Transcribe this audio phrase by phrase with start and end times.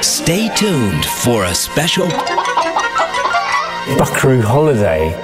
[0.00, 2.06] Stay tuned for a special
[3.98, 5.14] Buckaroo Holiday.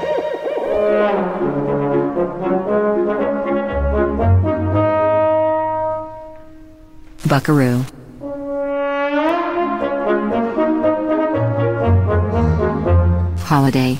[7.29, 7.85] Buckaroo.
[13.45, 13.99] Holiday.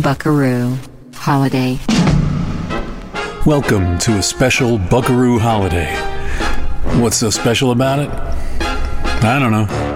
[0.00, 0.76] Buckaroo.
[1.14, 1.78] Holiday.
[3.46, 5.94] Welcome to a special Buckaroo holiday.
[7.00, 8.10] What's so special about it?
[8.10, 9.87] I don't know.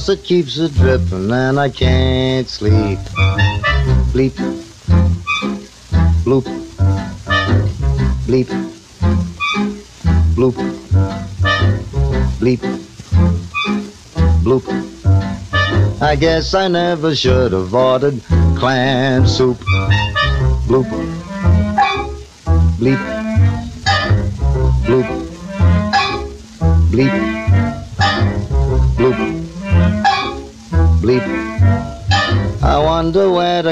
[0.00, 2.98] Faucet keeps it dripping and I can't sleep.
[4.14, 4.32] Bleep.
[6.24, 6.46] Bloop.
[8.24, 8.48] Bleep.
[10.34, 10.56] Bloop.
[12.40, 12.62] Bleep.
[14.42, 16.00] Bloop.
[16.00, 18.22] I guess I never should have ordered
[18.56, 19.58] clam soup.
[20.66, 20.88] Bloop.
[22.78, 23.02] Bleep.
[24.86, 25.08] Bloop.
[26.90, 27.39] Bleep.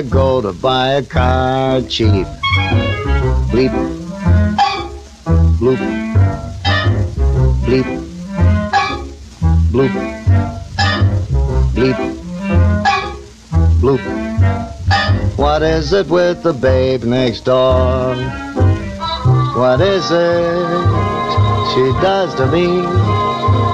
[0.03, 2.27] To go to buy a car cheap.
[3.51, 3.73] Bleep.
[5.59, 5.81] Bloop.
[7.67, 7.89] Bleep.
[9.73, 9.95] Bloop.
[11.75, 11.99] Bleep.
[13.81, 14.03] Bloop.
[15.37, 18.15] What is it with the babe next door?
[19.57, 20.69] What is it
[21.73, 22.67] she does to me?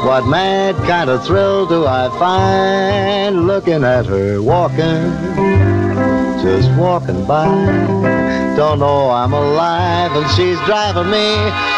[0.07, 5.64] What mad kind of thrill do I find looking at her walking,
[6.45, 7.47] just walking by?
[8.55, 11.35] Don't know I'm alive and she's driving me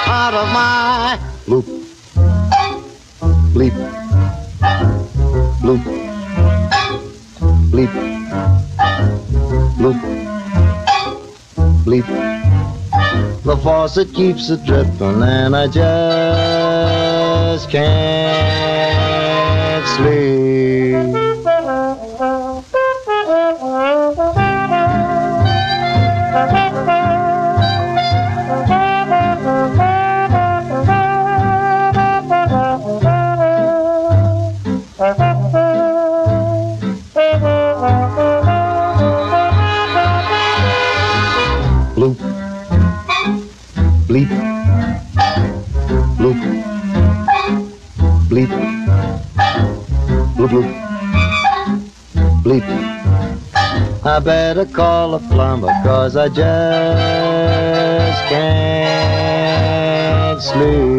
[0.06, 1.64] out of my loop.
[3.54, 3.72] Bleep.
[5.62, 5.84] Bloop.
[7.70, 7.92] Bleep.
[9.78, 10.00] Bloop.
[11.84, 12.06] Bleep.
[13.44, 20.35] The faucet keeps it dripping and I just can't sleep.
[54.06, 56.38] I better call a plumber cause I just
[58.28, 60.95] can't sleep.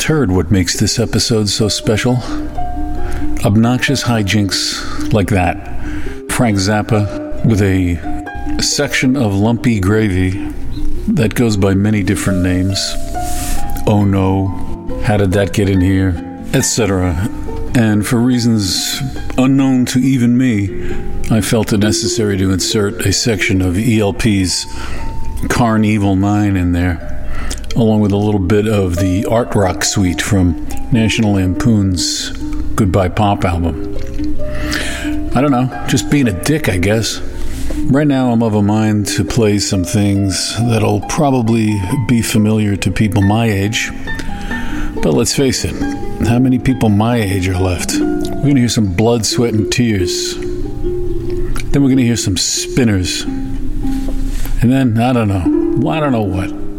[0.00, 2.16] Just heard what makes this episode so special.
[3.44, 5.56] Obnoxious hijinks like that.
[6.32, 10.30] Frank Zappa with a section of lumpy gravy
[11.08, 12.78] that goes by many different names.
[13.86, 16.14] Oh no, how did that get in here?
[16.54, 17.28] Etc.
[17.74, 19.02] And for reasons
[19.36, 20.94] unknown to even me,
[21.30, 24.64] I felt it necessary to insert a section of ELP's
[25.50, 27.09] Karn Evil 9 in there
[27.80, 32.28] along with a little bit of the art rock suite from National Lampoon's
[32.74, 33.96] Goodbye Pop album.
[35.34, 37.20] I don't know, just being a dick, I guess.
[37.86, 42.90] Right now, I'm of a mind to play some things that'll probably be familiar to
[42.90, 43.90] people my age.
[45.02, 45.74] But let's face it,
[46.26, 47.92] how many people my age are left?
[47.98, 50.34] We're gonna hear some blood, sweat, and tears.
[50.36, 53.22] Then we're gonna hear some spinners.
[53.22, 56.69] And then, I don't know, I don't know what.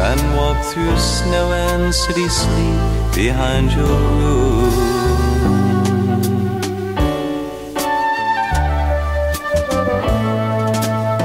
[0.00, 2.80] And walk through snow and city sleep
[3.14, 4.70] behind your room.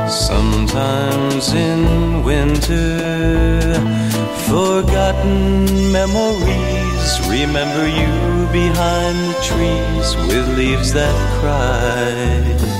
[0.10, 3.74] Sometimes in winter,
[4.50, 12.75] forgotten memories remember you behind the trees with leaves that cry.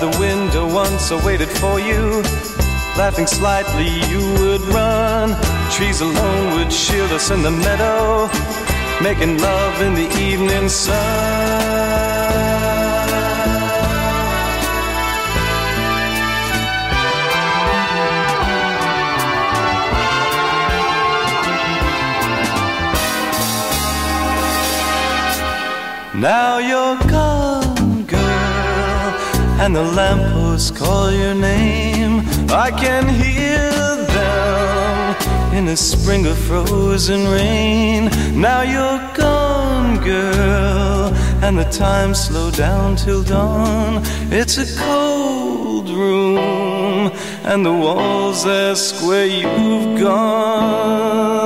[0.00, 2.22] The window once I waited for you.
[2.96, 5.36] Laughing slightly, you would run.
[5.70, 8.28] Trees alone would shield us in the meadow,
[9.02, 12.00] making love in the evening sun.
[26.14, 27.39] Now you're gone,
[29.60, 32.22] and the lampposts call your name.
[32.48, 33.70] I can hear
[34.16, 35.16] them
[35.54, 38.10] in a spring of frozen rain.
[38.40, 41.12] Now you're gone, girl,
[41.44, 44.02] and the time slowed down till dawn.
[44.32, 47.12] It's a cold room,
[47.44, 51.40] and the walls ask where you've gone.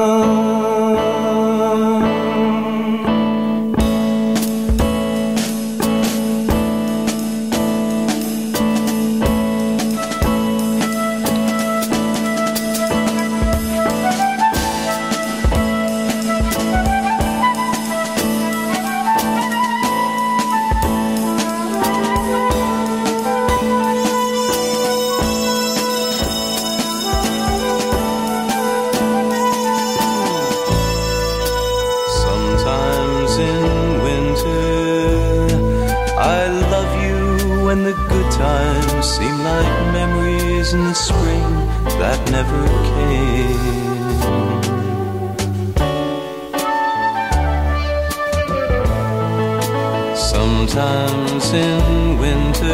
[50.75, 52.67] Sometimes in winter,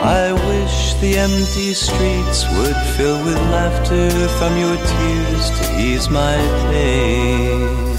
[0.00, 6.36] I wish the empty streets would fill with laughter from your tears to ease my
[6.72, 7.89] pain.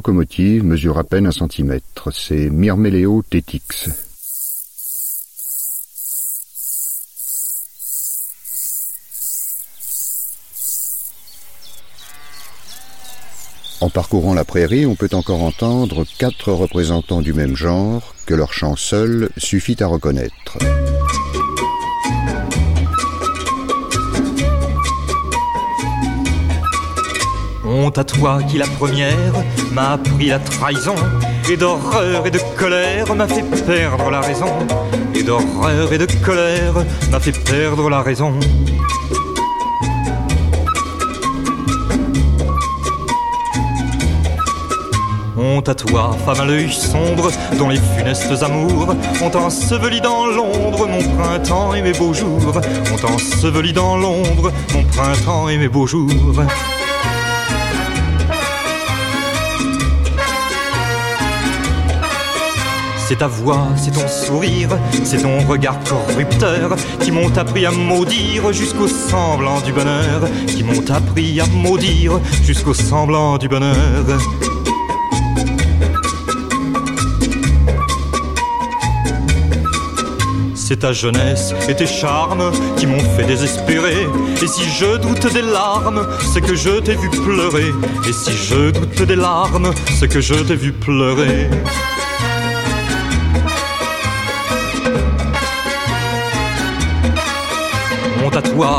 [0.00, 2.10] Locomotive mesure à peine un centimètre.
[2.10, 3.90] C'est Myrméléo tétix.
[13.82, 18.54] En parcourant la prairie, on peut encore entendre quatre représentants du même genre que leur
[18.54, 20.56] chant seul suffit à reconnaître.
[27.82, 29.32] Honte à toi qui la première
[29.72, 30.94] m'a appris la trahison
[31.50, 34.52] et d'horreur et de colère m'a fait perdre la raison
[35.14, 36.74] et d'horreur et de colère
[37.10, 38.38] m'a fait perdre la raison.
[45.38, 50.86] Honte à toi, femme à l'œil sombre, dont les funestes amours ont enseveli dans l'ombre
[50.86, 52.60] mon printemps et mes beaux jours.
[52.92, 56.44] Ont enseveli dans l'ombre mon printemps et mes beaux jours.
[63.10, 64.68] C'est ta voix, c'est ton sourire,
[65.02, 70.88] c'est ton regard corrupteur qui m'ont appris à maudire jusqu'au semblant du bonheur, qui m'ont
[70.88, 73.74] appris à maudire jusqu'au semblant du bonheur.
[80.54, 84.06] C'est ta jeunesse et tes charmes qui m'ont fait désespérer.
[84.40, 87.72] Et si je doute des larmes, c'est que je t'ai vu pleurer.
[88.08, 91.50] Et si je doute des larmes, c'est que je t'ai vu pleurer.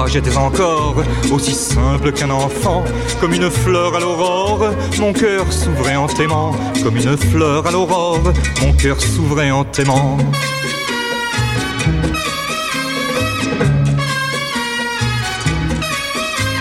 [0.07, 2.83] J'étais encore aussi simple qu'un enfant,
[3.19, 8.31] comme une fleur à l'aurore, mon cœur s'ouvrait en t'aimant, comme une fleur à l'aurore,
[8.61, 10.17] mon cœur s'ouvrait en t'aimant.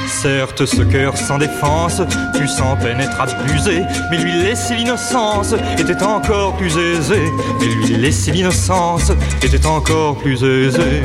[0.06, 2.02] Certes, ce cœur sans défense
[2.36, 7.22] fut sans peine être abusé, mais lui laisser l'innocence était encore plus aisé.
[7.58, 9.12] Mais lui laisser l'innocence
[9.42, 11.02] était encore plus aisé.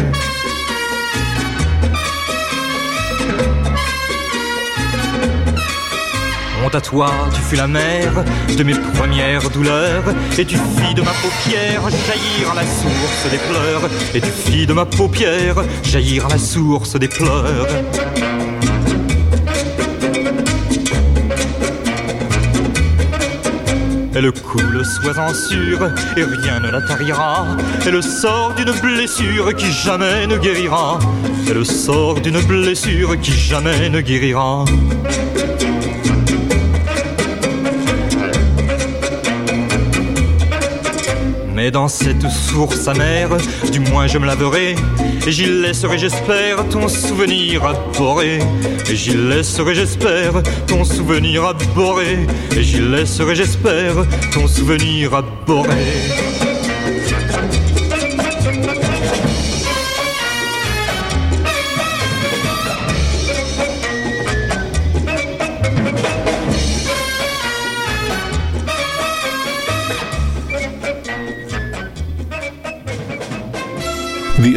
[6.82, 8.24] Toi, tu fus la mère
[8.58, 10.04] de mes premières douleurs,
[10.38, 14.66] et tu fis de ma paupière jaillir à la source des pleurs, et tu fis
[14.66, 17.68] de ma paupière jaillir à la source des pleurs.
[24.18, 27.46] Elle coule, sois-en sûr, et rien ne la tarira.
[27.86, 31.00] Elle sort d'une blessure qui jamais ne guérira.
[31.50, 34.64] Elle sort d'une blessure qui jamais ne guérira.
[41.66, 43.30] Mais dans cette source amère,
[43.72, 44.76] du moins je me laverai,
[45.26, 48.38] et j'y laisserai, j'espère, ton souvenir abhorré.
[48.88, 52.28] Et j'y laisserai, j'espère, ton souvenir abhorré.
[52.56, 53.96] Et j'y laisserai, j'espère,
[54.32, 56.25] ton souvenir abhorré.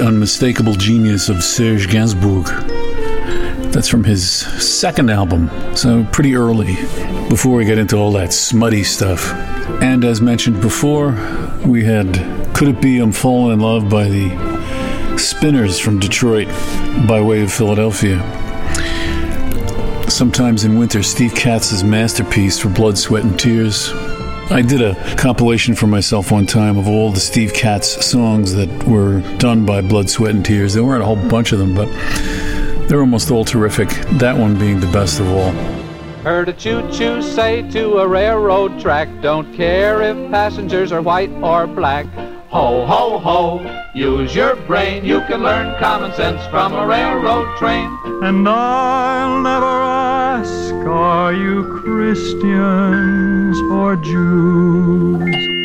[0.01, 2.47] Unmistakable Genius of Serge Gainsbourg.
[3.73, 6.75] That's from his second album, so pretty early,
[7.29, 9.33] before we get into all that smutty stuff.
[9.83, 11.13] And as mentioned before,
[11.65, 12.15] we had
[12.55, 16.49] Could It Be I'm Falling in Love by the Spinners from Detroit
[17.07, 18.19] by way of Philadelphia.
[20.09, 23.93] Sometimes in winter, Steve Katz's masterpiece for Blood, Sweat, and Tears.
[24.51, 28.85] I did a compilation for myself one time of all the Steve Katz songs that
[28.85, 30.73] were done by Blood, Sweat, and Tears.
[30.73, 31.87] There weren't a whole bunch of them, but
[32.89, 33.91] they're almost all terrific.
[34.19, 35.53] That one being the best of all.
[36.23, 41.67] Heard a choo-choo say to a railroad track, don't care if passengers are white or
[41.67, 42.07] black.
[42.49, 47.99] Ho, ho, ho, use your brain, you can learn common sense from a railroad train.
[48.23, 49.98] And I'll never
[50.87, 55.58] are you Christians or Jews?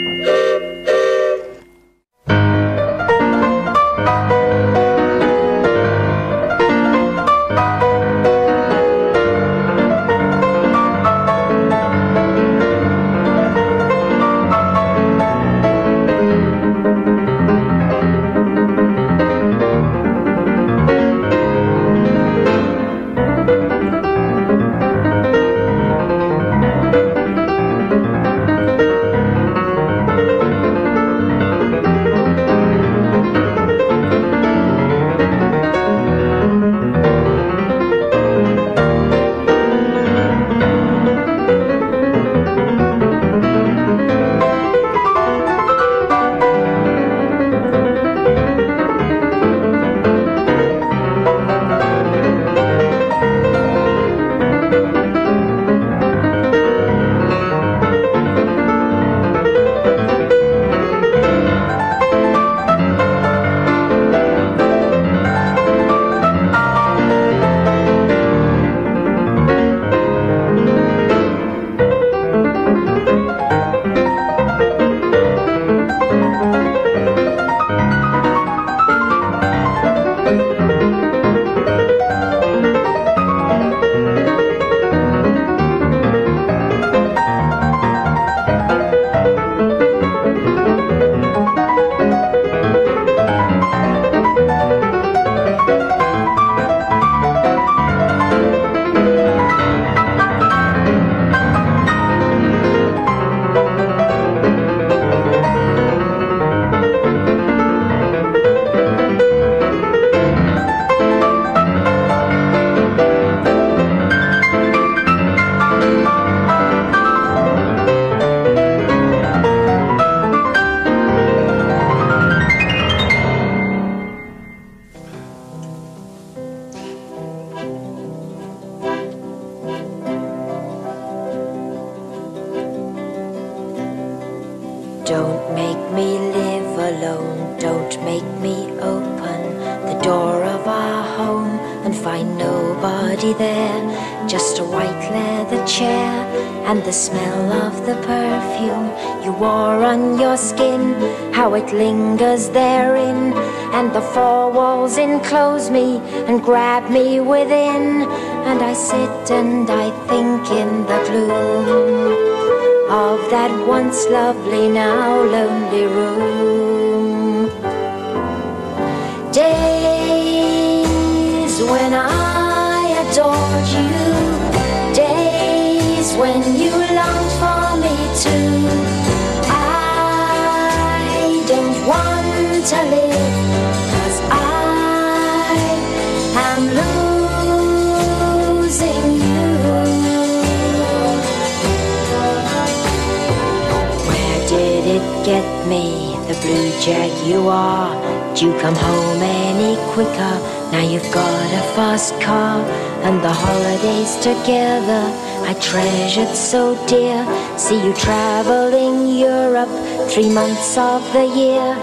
[210.13, 211.73] three months of the year.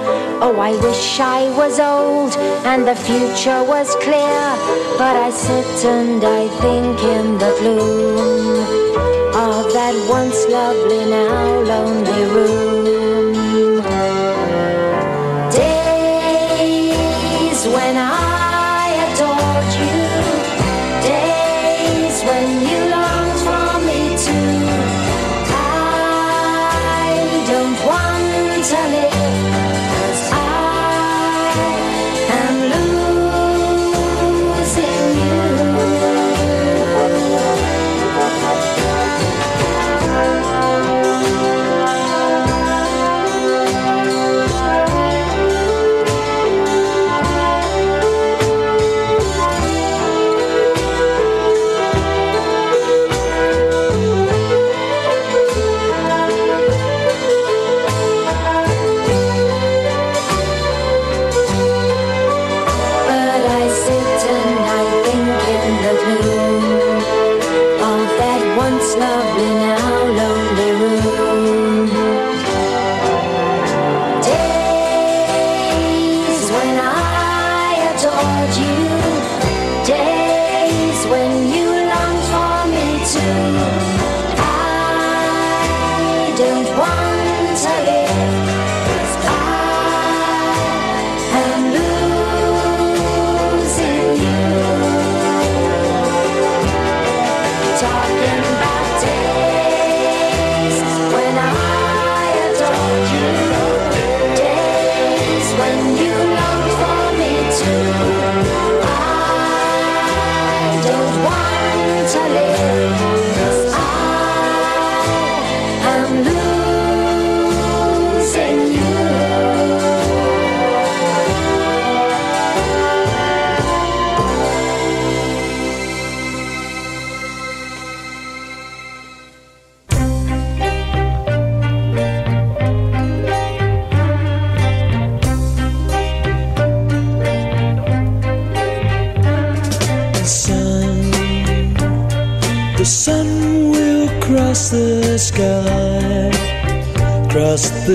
[0.40, 2.32] Oh, I wish I was old
[2.64, 4.40] and the future was clear.
[4.96, 8.60] But I sit and I think in the gloom
[9.34, 12.69] of that once lovely, now lonely room.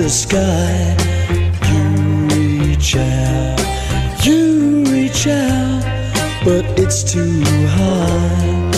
[0.02, 0.98] the sky.
[1.72, 5.84] You reach out, you reach out,
[6.44, 7.42] but it's too
[7.78, 8.72] high,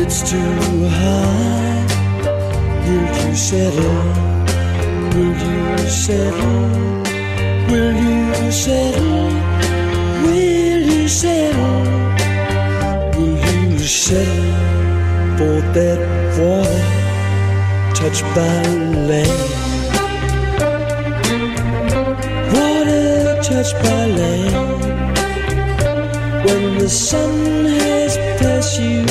[0.00, 1.84] it's too high.
[2.86, 4.02] Will you settle?
[5.12, 6.70] Will you settle?
[7.70, 9.28] Will you settle?
[10.24, 11.82] Will you settle?
[13.18, 14.52] Will you settle
[15.36, 16.00] for that
[16.38, 16.82] water
[17.94, 18.62] touched by
[19.10, 19.65] land?
[26.86, 29.05] the sun has blessed you.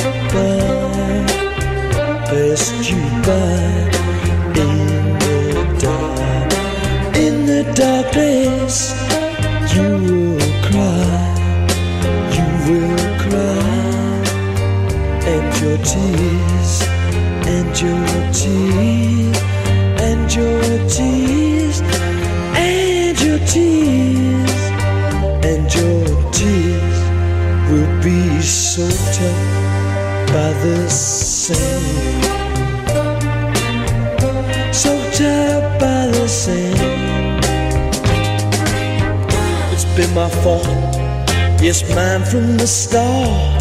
[41.66, 43.60] Yes, mine from the start.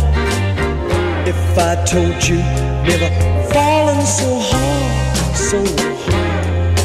[1.26, 2.36] If I told you,
[2.84, 3.08] never
[3.50, 6.78] fallen so hard, so hard.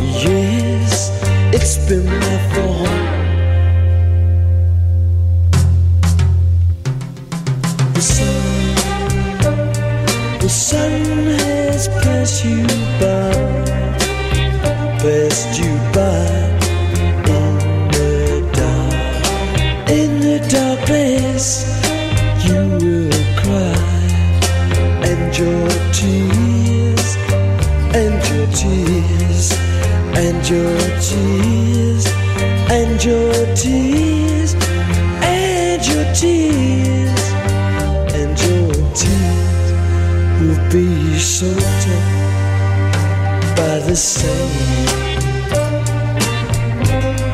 [0.00, 1.10] Yes,
[1.52, 2.99] it's been my fault.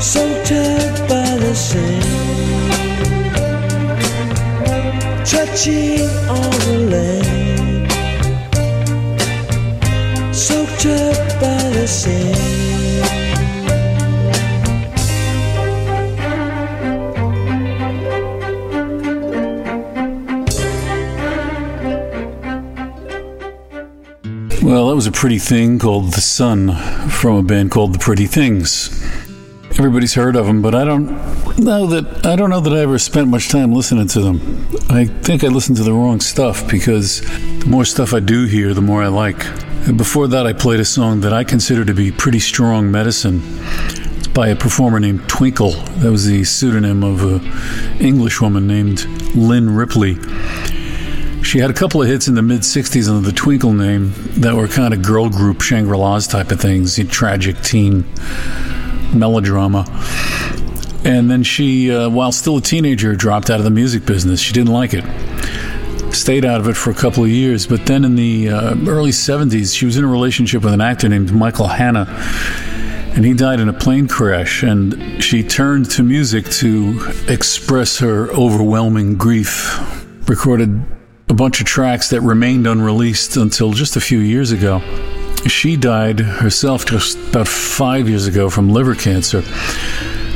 [0.00, 2.02] Soaked up by the same.
[5.24, 6.08] Touching
[25.16, 26.76] pretty thing called The Sun
[27.08, 29.02] from a band called The Pretty Things.
[29.78, 31.08] Everybody's heard of them, but I don't
[31.58, 34.68] know that I don't know that I ever spent much time listening to them.
[34.90, 38.74] I think I listened to the wrong stuff because the more stuff I do hear,
[38.74, 39.38] the more I like.
[39.96, 43.40] Before that, I played a song that I consider to be pretty strong medicine
[44.34, 45.70] by a performer named Twinkle.
[45.70, 50.18] That was the pseudonym of an English woman named Lynn Ripley.
[51.46, 54.56] She had a couple of hits in the mid 60s under the Twinkle name that
[54.56, 58.04] were kind of girl group Shangri La's type of things, tragic teen
[59.14, 59.84] melodrama.
[61.04, 64.40] And then she, uh, while still a teenager, dropped out of the music business.
[64.40, 65.04] She didn't like it.
[66.12, 69.12] Stayed out of it for a couple of years, but then in the uh, early
[69.12, 72.06] 70s, she was in a relationship with an actor named Michael Hanna,
[73.14, 74.64] and he died in a plane crash.
[74.64, 79.78] And she turned to music to express her overwhelming grief.
[80.28, 80.95] Recorded
[81.28, 84.80] a bunch of tracks that remained unreleased until just a few years ago.
[85.46, 89.40] She died herself just about five years ago from liver cancer.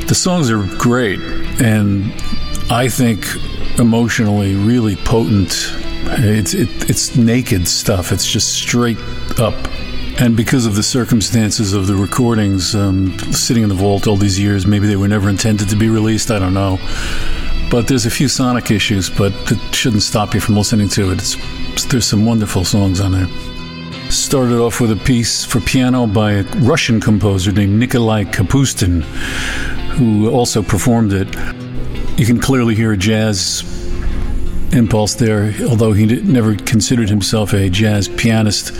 [0.07, 1.21] The songs are great,
[1.61, 2.13] and
[2.71, 3.25] I think
[3.79, 5.73] emotionally really potent.
[6.07, 8.13] It's it, it's naked stuff.
[8.13, 8.99] It's just straight
[9.39, 9.55] up.
[10.21, 14.39] And because of the circumstances of the recordings, um, sitting in the vault all these
[14.39, 16.31] years, maybe they were never intended to be released.
[16.31, 16.79] I don't know.
[17.71, 21.19] But there's a few sonic issues, but it shouldn't stop you from listening to it.
[21.19, 23.29] It's, there's some wonderful songs on there.
[24.11, 29.03] Started off with a piece for piano by a Russian composer named Nikolai Kapustin,
[29.93, 31.29] who also performed it.
[32.19, 33.63] You can clearly hear a jazz
[34.73, 38.75] impulse there, although he never considered himself a jazz pianist.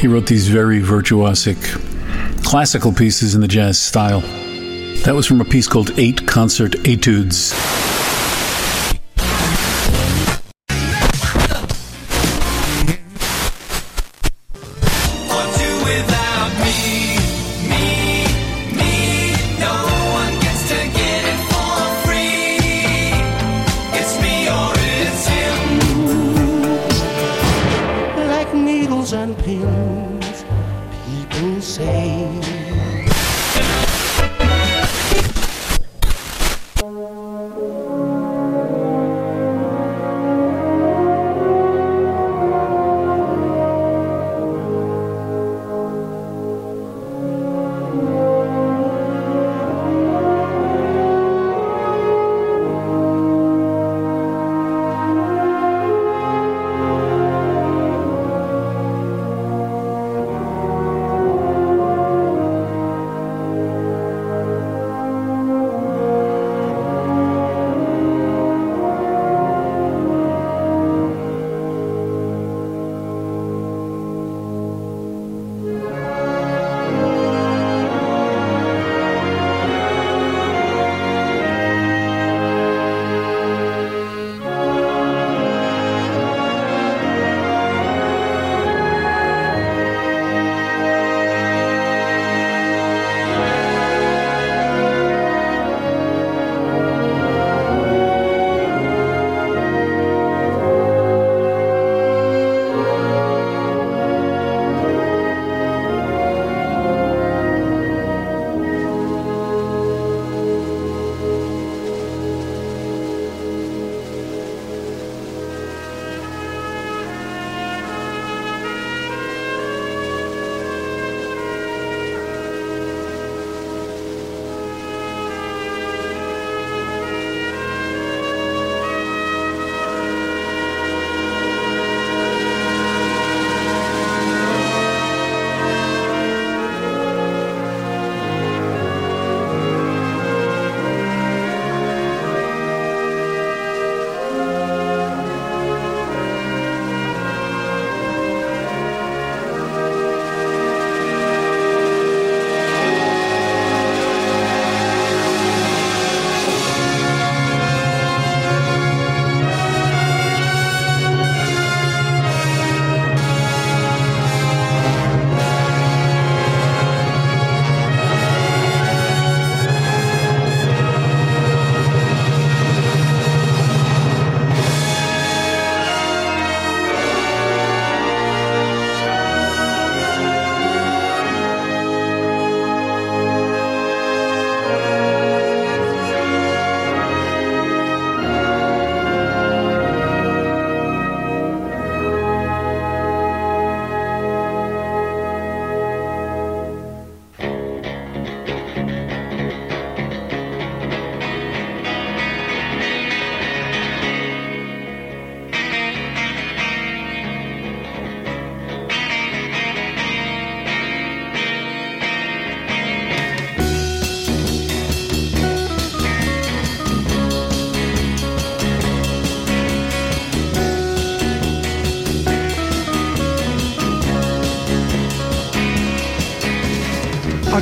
[0.00, 4.20] He wrote these very virtuosic classical pieces in the jazz style.
[5.04, 7.54] That was from a piece called Eight Concert Etudes.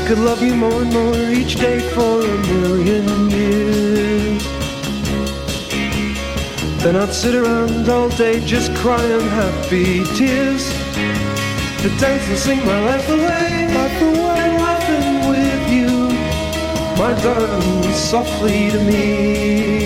[0.09, 4.43] Could love you more and more each day for a million years.
[6.83, 10.65] Then I'd sit around all day just crying happy tears.
[11.83, 15.91] To dance and sing my life away, life away, laughing with you,
[16.97, 19.78] my darling, softly to me.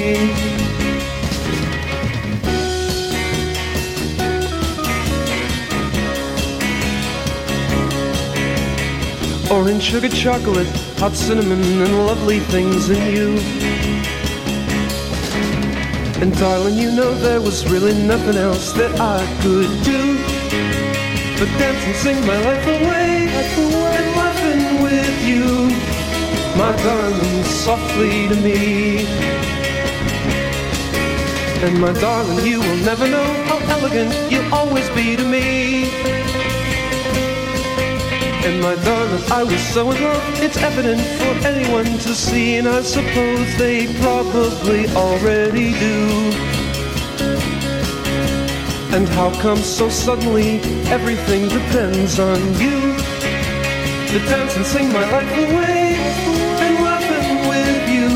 [9.53, 10.67] Orange sugar chocolate,
[10.99, 13.29] hot cinnamon, and lovely things in you.
[16.23, 20.03] And darling, you know there was really nothing else that I could do
[21.43, 25.44] but dance and sing my life away, away, laughing with you,
[26.57, 29.05] my darling, softly to me.
[31.65, 36.32] And my darling, you will never know how elegant you'll always be to me.
[38.45, 42.67] And my darling, I was so in love, it's evident for anyone to see, and
[42.67, 45.99] I suppose they probably already do.
[48.97, 50.59] And how come so suddenly
[50.90, 52.97] everything depends on you?
[54.11, 55.95] To dance and sing my life away,
[56.65, 58.09] and laughing with you,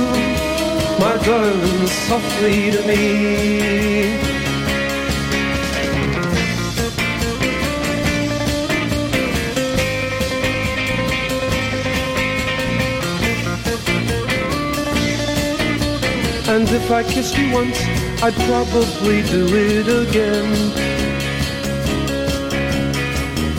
[0.98, 4.25] my darling, softly to me.
[16.56, 17.78] And if I kissed you once,
[18.22, 20.50] I'd probably do it again.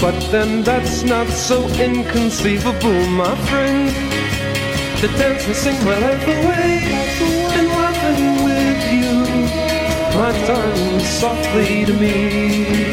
[0.02, 3.92] But then that's not so inconceivable, my friend.
[5.02, 6.80] To dance and sing my life away
[7.58, 9.14] and laughing with you,
[10.18, 12.87] my darling, softly to me.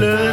[0.00, 0.25] love.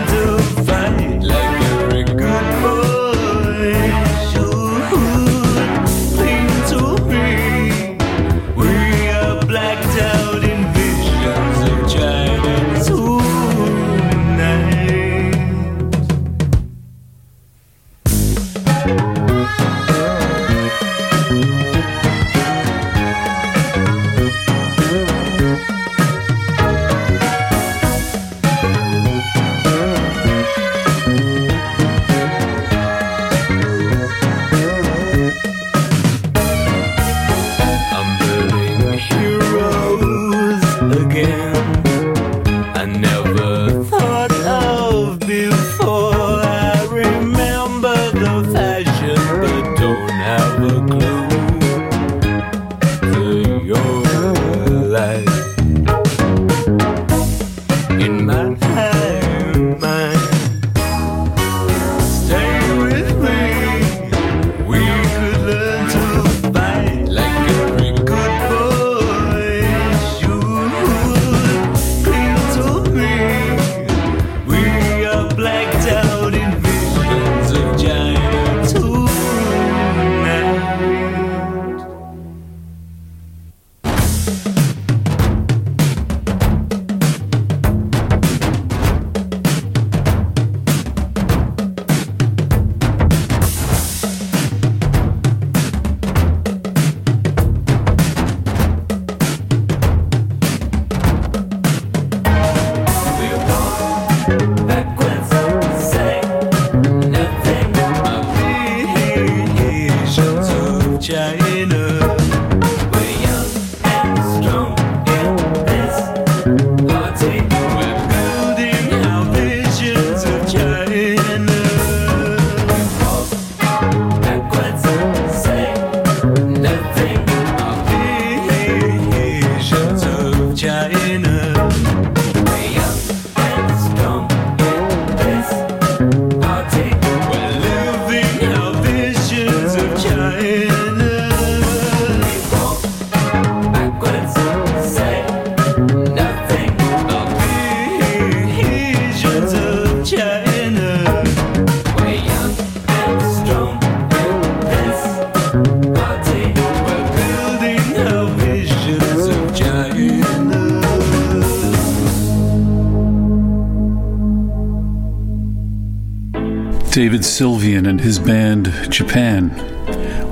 [167.86, 169.49] And his band Japan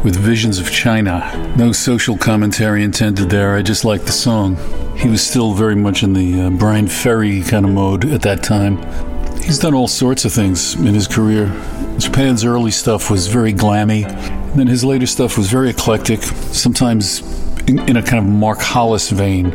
[0.03, 1.53] with Visions of China.
[1.57, 4.55] No social commentary intended there, I just liked the song.
[4.97, 8.41] He was still very much in the uh, Bryan Ferry kind of mode at that
[8.41, 8.77] time.
[9.43, 11.47] He's done all sorts of things in his career.
[11.97, 17.19] Japan's early stuff was very glammy, and then his later stuff was very eclectic, sometimes
[17.67, 19.51] in, in a kind of Mark Hollis vein.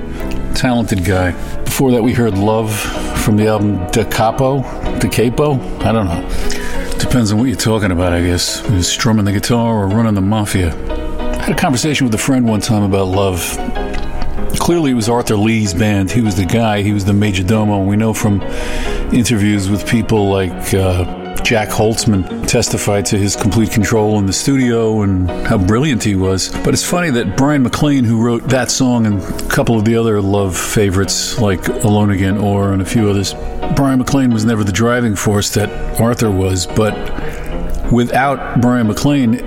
[0.54, 1.32] Talented guy.
[1.64, 2.78] Before that, we heard Love
[3.22, 4.60] from the album Da Capo,
[4.98, 5.54] Da Capo?
[5.80, 6.55] I don't know.
[6.98, 8.62] Depends on what you're talking about, I guess.
[8.86, 10.74] Strumming the guitar or running the mafia.
[10.74, 13.40] I had a conversation with a friend one time about Love.
[14.58, 16.10] Clearly, it was Arthur Lee's band.
[16.10, 17.82] He was the guy, he was the major domo.
[17.82, 18.42] We know from
[19.12, 25.02] interviews with people like uh, Jac Holzman testified to his complete control in the studio
[25.02, 26.48] and how brilliant he was.
[26.64, 29.96] But it's funny that Bryan MacLean, who wrote that song and a couple of the
[29.96, 33.34] other love favorites like Alone Again or and a few others,
[33.74, 36.66] Bryan MacLean was never the driving force that Arthur was.
[36.66, 36.94] But
[37.90, 39.40] without Bryan MacLean,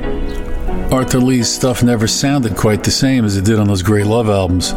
[0.91, 4.27] Arthur Lee's stuff never sounded quite the same as it did on those great love
[4.29, 4.71] albums.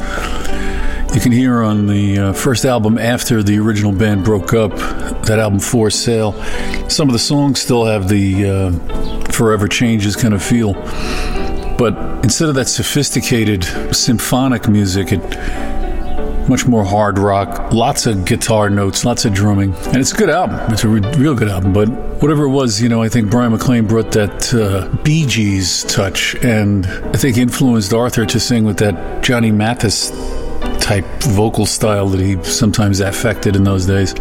[1.15, 4.73] You can hear on the uh, first album after the original band broke up,
[5.27, 6.33] that album For Sale,
[6.89, 10.73] some of the songs still have the uh, Forever Changes kind of feel.
[11.77, 13.65] But instead of that sophisticated
[13.95, 15.21] symphonic music, it
[16.49, 20.31] much more hard rock, lots of guitar notes, lots of drumming, and it's a good
[20.31, 20.59] album.
[20.73, 21.73] It's a re- real good album.
[21.73, 21.89] But
[22.23, 26.35] whatever it was, you know, I think Bryan MacLean brought that uh, Bee Gees touch,
[26.45, 30.11] and I think influenced Arthur to sing with that Johnny Mathis
[30.81, 34.15] type vocal style that he sometimes affected in those days.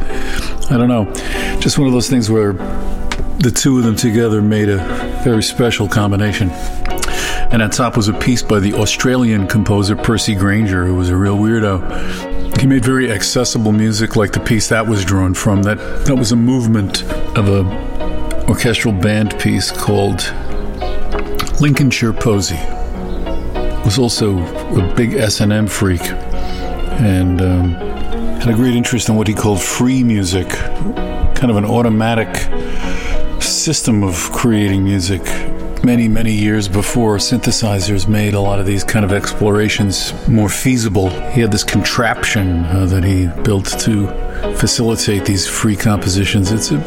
[0.70, 1.12] I don't know.
[1.60, 4.78] Just one of those things where the two of them together made a
[5.24, 6.50] very special combination.
[7.52, 11.18] And at top was a piece by the Australian composer Percy Grainger, who was a
[11.18, 12.60] real weirdo.
[12.60, 15.64] He made very accessible music like the piece that was drawn from.
[15.64, 17.04] That that was a movement
[17.38, 17.66] of a
[18.48, 20.34] orchestral band piece called
[21.60, 22.60] Lincolnshire Posy.
[23.84, 24.38] Was also
[24.78, 27.74] a big S&M freak and um,
[28.40, 32.34] had a great interest in what he called free music, kind of an automatic
[33.42, 35.22] system of creating music.
[35.84, 41.10] Many, many years before synthesizers made a lot of these kind of explorations more feasible,
[41.32, 44.06] he had this contraption uh, that he built to
[44.58, 46.52] facilitate these free compositions.
[46.52, 46.80] It's a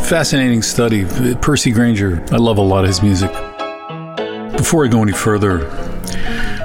[0.00, 1.06] fascinating study.
[1.36, 3.32] Percy Grainger, I love a lot of his music.
[4.54, 5.70] Before I go any further,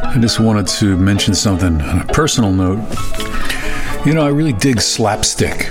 [0.04, 2.80] I just wanted to mention something on a personal note.
[4.06, 5.70] You know, I really dig slapstick.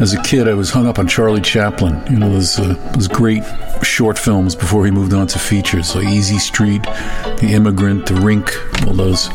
[0.00, 2.00] As a kid, I was hung up on Charlie Chaplin.
[2.08, 3.42] You know, those, uh, those great
[3.82, 5.88] short films before he moved on to features.
[5.88, 8.50] So Easy Street, The Immigrant, The Rink,
[8.86, 9.28] all those.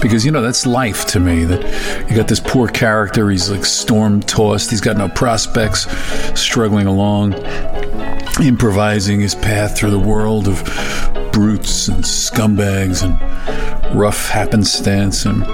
[0.00, 1.44] Because, you know, that's life to me.
[1.44, 5.86] That you got this poor character, he's like storm tossed, he's got no prospects,
[6.38, 7.34] struggling along,
[8.42, 10.62] improvising his path through the world of
[11.32, 15.24] brutes and scumbags and rough happenstance.
[15.24, 15.44] And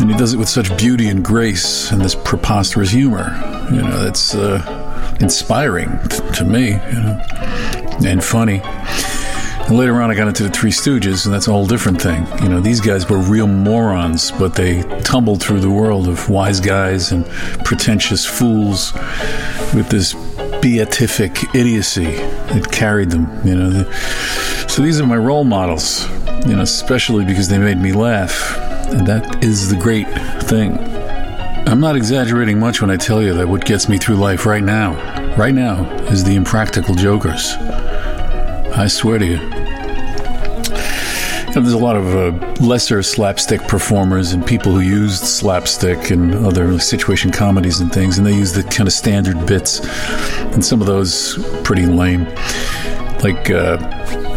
[0.00, 3.30] and he does it with such beauty and grace and this preposterous humor.
[3.70, 4.83] You know that's uh,
[5.20, 5.98] inspiring
[6.32, 7.20] to me you know
[8.04, 8.60] and funny
[9.66, 12.26] and later on, I got into the Three Stooges, and that's a whole different thing.
[12.42, 16.60] You know, these guys were real morons, but they tumbled through the world of wise
[16.60, 17.24] guys and
[17.64, 18.92] pretentious fools
[19.72, 20.12] with this
[20.60, 23.26] beatific idiocy that carried them.
[23.42, 23.90] You know,
[24.68, 26.10] so these are my role models.
[26.46, 28.58] You know, especially because they made me laugh,
[28.90, 30.08] and that is the great
[30.42, 30.93] thing.
[31.66, 34.62] I'm not exaggerating much when I tell you that what gets me through life right
[34.62, 34.94] now,
[35.34, 37.54] right now, is the impractical jokers.
[38.76, 39.38] I swear to you.
[41.48, 42.30] You know, there's a lot of uh,
[42.64, 48.26] lesser slapstick performers and people who used slapstick and other situation comedies and things, and
[48.26, 49.80] they use the kind of standard bits,
[50.52, 52.24] and some of those pretty lame.
[53.22, 53.76] Like uh,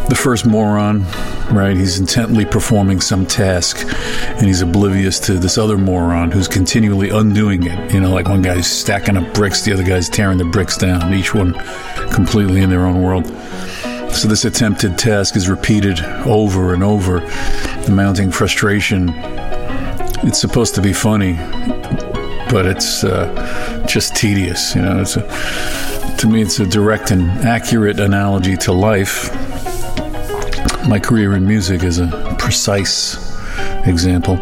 [0.08, 1.06] the first moron,
[1.52, 1.76] right?
[1.76, 7.66] He's intently performing some task, and he's oblivious to this other moron who's continually undoing
[7.66, 7.94] it.
[7.94, 11.14] You know, like one guy's stacking up bricks, the other guy's tearing the bricks down,
[11.14, 11.54] each one
[12.12, 13.28] completely in their own world.
[14.14, 19.14] So this attempted task is repeated over and over, the mounting frustration.
[20.24, 21.34] It's supposed to be funny,
[22.50, 24.76] but it's uh, just tedious.
[24.76, 29.30] You know, it's a, to me, it's a direct and accurate analogy to life.
[30.88, 33.18] My career in music is a precise
[33.86, 34.38] example,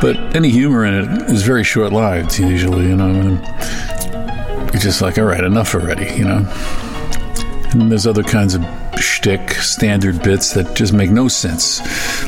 [0.00, 2.38] but any humor in it is very short-lived.
[2.38, 3.12] Usually, you know,
[4.72, 6.12] you're just like, all right, enough already.
[6.16, 6.52] You know.
[7.72, 8.64] And there's other kinds of
[9.00, 11.80] shtick, standard bits that just make no sense.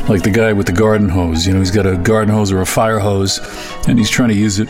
[0.09, 1.47] Like the guy with the garden hose.
[1.47, 3.41] You know, he's got a garden hose or a fire hose,
[3.89, 4.69] and he's trying to use it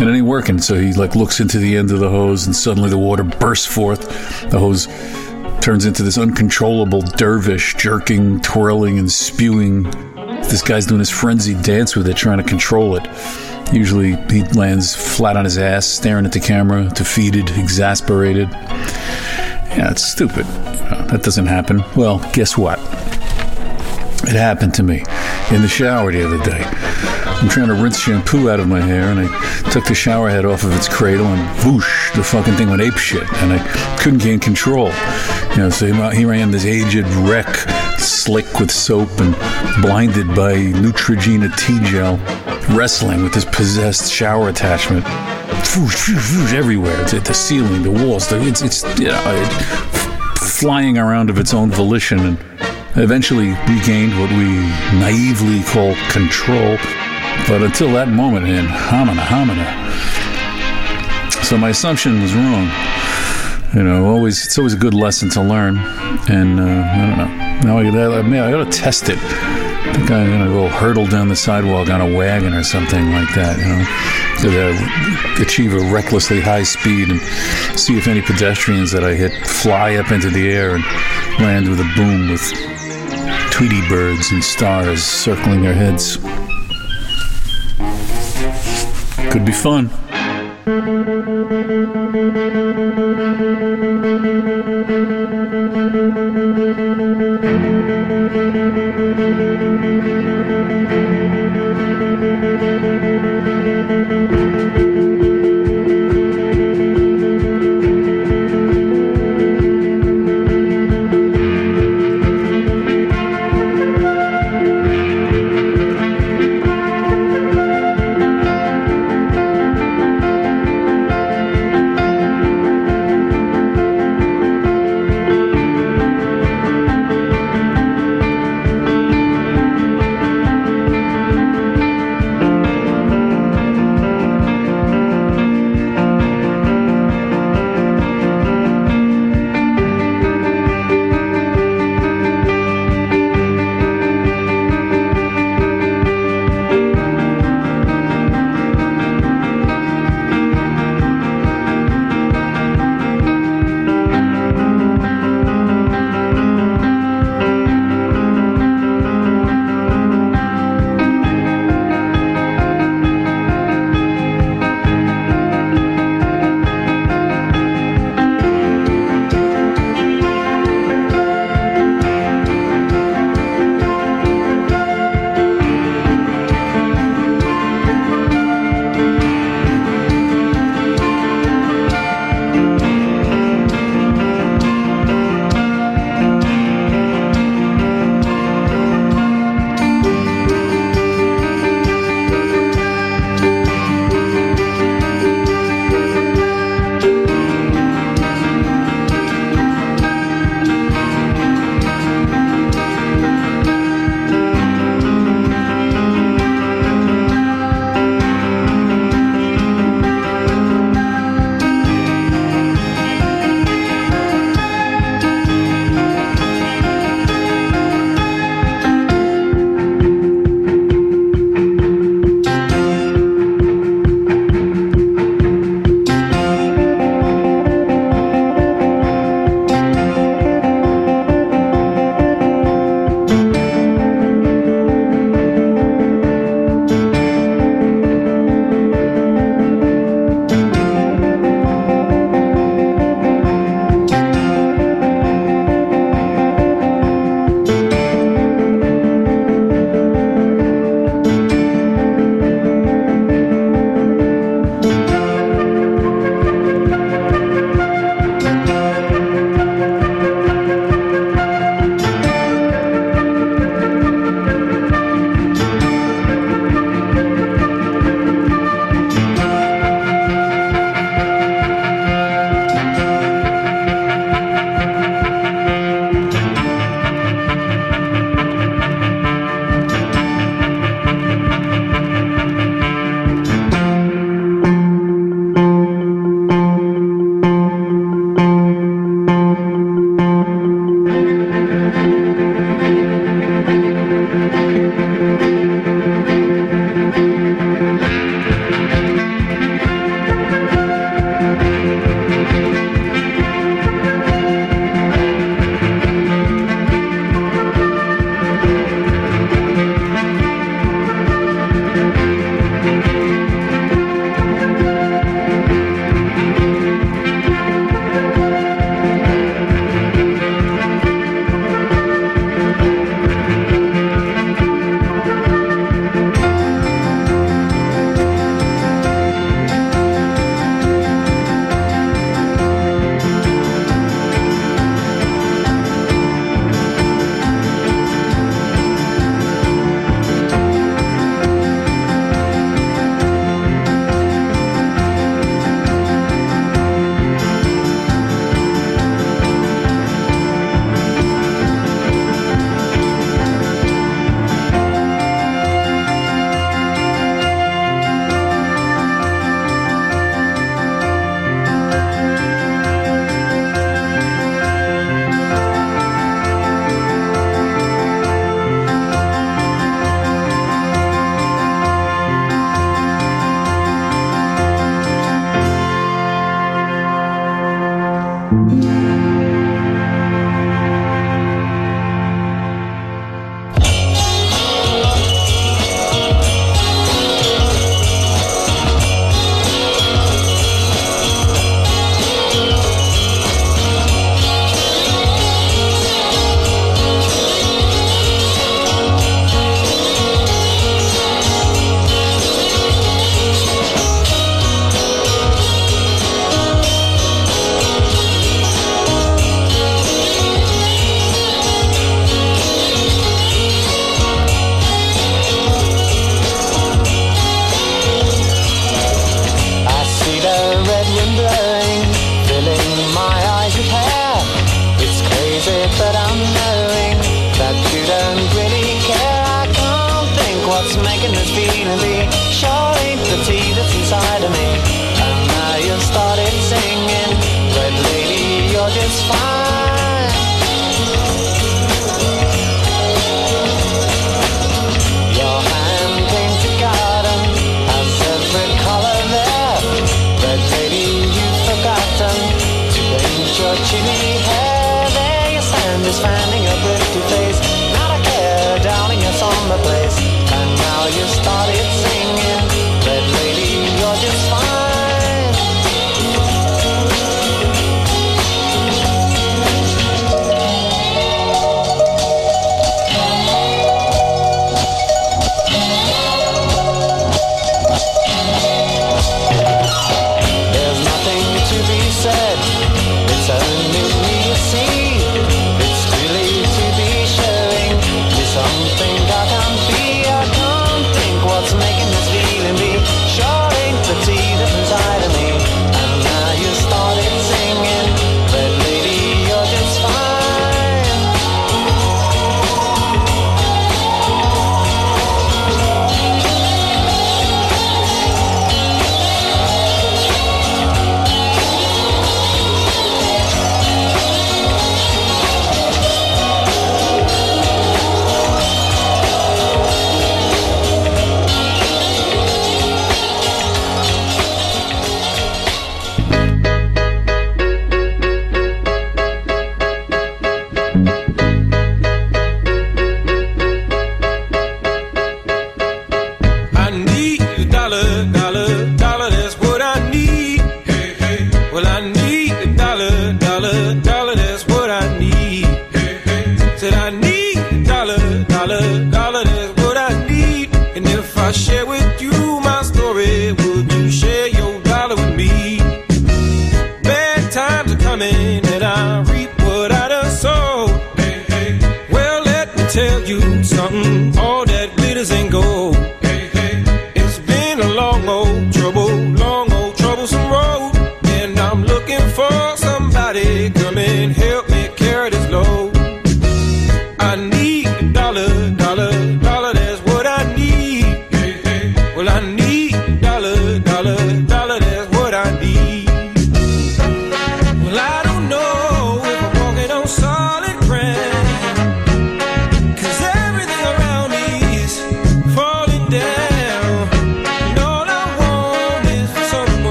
[0.00, 0.58] and it ain't working.
[0.58, 3.66] So he like looks into the end of the hose, and suddenly the water bursts
[3.66, 4.08] forth.
[4.50, 4.88] The hose
[5.60, 9.84] turns into this uncontrollable dervish, jerking, twirling, and spewing.
[10.42, 13.06] This guy's doing his frenzied dance with it, trying to control it.
[13.72, 18.48] Usually he lands flat on his ass, staring at the camera, defeated, exasperated.
[18.50, 20.46] Yeah, it's stupid.
[20.46, 21.84] Uh, that doesn't happen.
[21.94, 22.78] Well, guess what?
[24.22, 25.04] It happened to me
[25.52, 26.62] in the shower the other day.
[27.40, 30.44] I'm trying to rinse shampoo out of my hair, and I took the shower head
[30.44, 34.22] off of its cradle, and whoosh, the fucking thing went ape shit, and I couldn't
[34.22, 34.90] gain control.
[35.52, 37.48] You know, so here I am, this aged wreck,
[37.98, 39.34] slick with soap and
[39.82, 42.16] blinded by Neutrogena T gel,
[42.76, 45.04] wrestling with this possessed shower attachment.
[45.76, 47.00] Whoosh, whoosh, everywhere.
[47.02, 48.28] It's at the ceiling, the walls.
[48.28, 49.48] The, it's it's you know, it,
[50.38, 52.38] flying around of its own volition, and
[52.96, 54.48] eventually regained what we
[54.98, 56.76] naively call control.
[57.46, 59.66] But until that moment, in homina, homina.
[61.44, 62.70] So my assumption was wrong.
[63.74, 65.78] You know, always it's always a good lesson to learn.
[66.28, 67.50] And uh, I don't know.
[67.62, 69.18] Now I, I, I, I got to test it.
[69.18, 73.34] I think I'm gonna go hurtle down the sidewalk on a wagon or something like
[73.34, 73.58] that.
[73.58, 73.84] You know,
[74.42, 77.20] to uh, achieve a recklessly high speed and
[77.78, 80.84] see if any pedestrians that I hit fly up into the air and
[81.40, 82.69] land with a boom with
[83.60, 86.16] Tweety birds and stars circling their heads.
[89.30, 89.90] Could be fun.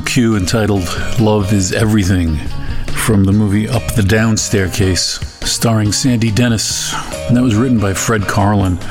[0.00, 0.84] Cue entitled
[1.20, 2.36] Love is Everything
[2.86, 6.94] from the movie Up the Down Staircase, starring Sandy Dennis.
[7.28, 8.82] And that was written by Fred Karlin,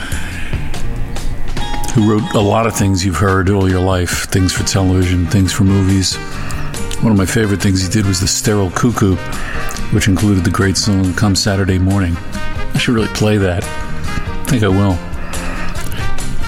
[1.94, 5.52] who wrote a lot of things you've heard all your life things for television, things
[5.52, 6.18] for movies.
[7.02, 9.16] One of my favorite things he did was The Sterile Cuckoo,
[9.96, 12.16] which included the great song Come Saturday Morning.
[12.74, 13.64] I should really play that.
[13.64, 15.00] I think I will.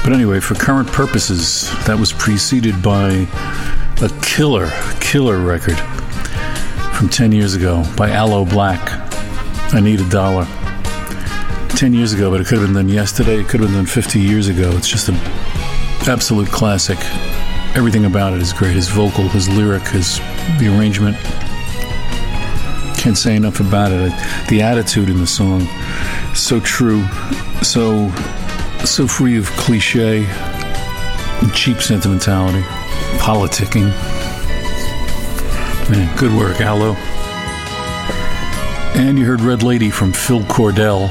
[0.04, 3.26] But anyway, for current purposes, that was preceded by
[4.04, 5.78] a killer, killer record
[6.98, 8.82] from 10 years ago by Aloe Blacc.
[9.74, 10.46] I Need a Dollar.
[11.70, 13.40] 10 years ago, but it could have been done yesterday.
[13.40, 14.72] It could have been done 50 years ago.
[14.74, 15.16] It's just an
[16.06, 16.98] absolute classic.
[17.78, 18.76] Everything about it is great.
[18.76, 20.18] His vocal, his lyric, his
[20.60, 21.16] the arrangement.
[22.98, 24.12] Can't say enough about it.
[24.50, 25.66] The attitude in the song,
[26.36, 27.08] so true,
[27.62, 28.12] so
[28.84, 32.64] so free of cliche, and cheap sentimentality,
[33.20, 33.90] politicking.
[35.90, 36.96] Man, good work, Aloe.
[38.96, 41.10] And you heard Red Lady from Phil Cordell,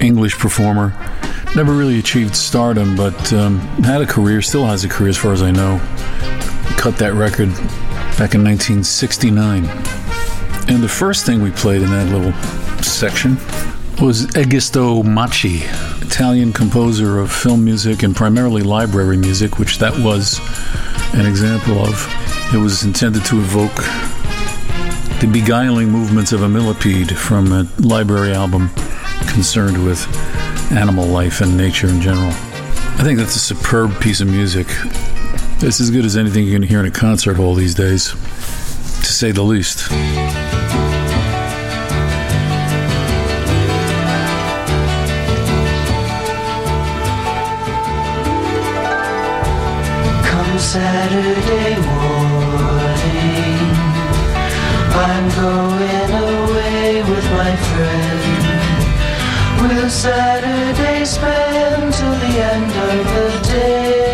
[0.00, 0.94] English performer.
[1.54, 5.32] Never really achieved stardom, but um, had a career, still has a career as far
[5.32, 5.78] as I know.
[6.76, 7.50] Cut that record
[8.18, 9.64] back in 1969.
[10.68, 12.32] And the first thing we played in that little
[12.82, 13.36] section
[14.00, 15.62] was Egisto Macchi,
[16.02, 20.38] Italian composer of film music and primarily library music, which that was
[21.14, 22.54] an example of.
[22.54, 23.76] It was intended to evoke
[25.20, 28.70] the beguiling movements of a millipede from a library album
[29.28, 30.06] concerned with
[30.72, 32.28] animal life and nature in general.
[32.28, 34.66] I think that's a superb piece of music.
[35.62, 39.12] It's as good as anything you can hear in a concert hall these days, to
[39.12, 40.49] say the least.
[50.60, 52.54] Saturday morning,
[54.92, 58.42] I'm going away with my friend.
[59.62, 64.10] Will Saturday spend till the end of the day?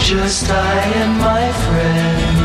[0.00, 2.44] Just I and my friend.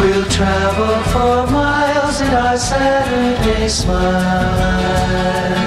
[0.00, 5.57] We'll travel for miles in our Saturday smiles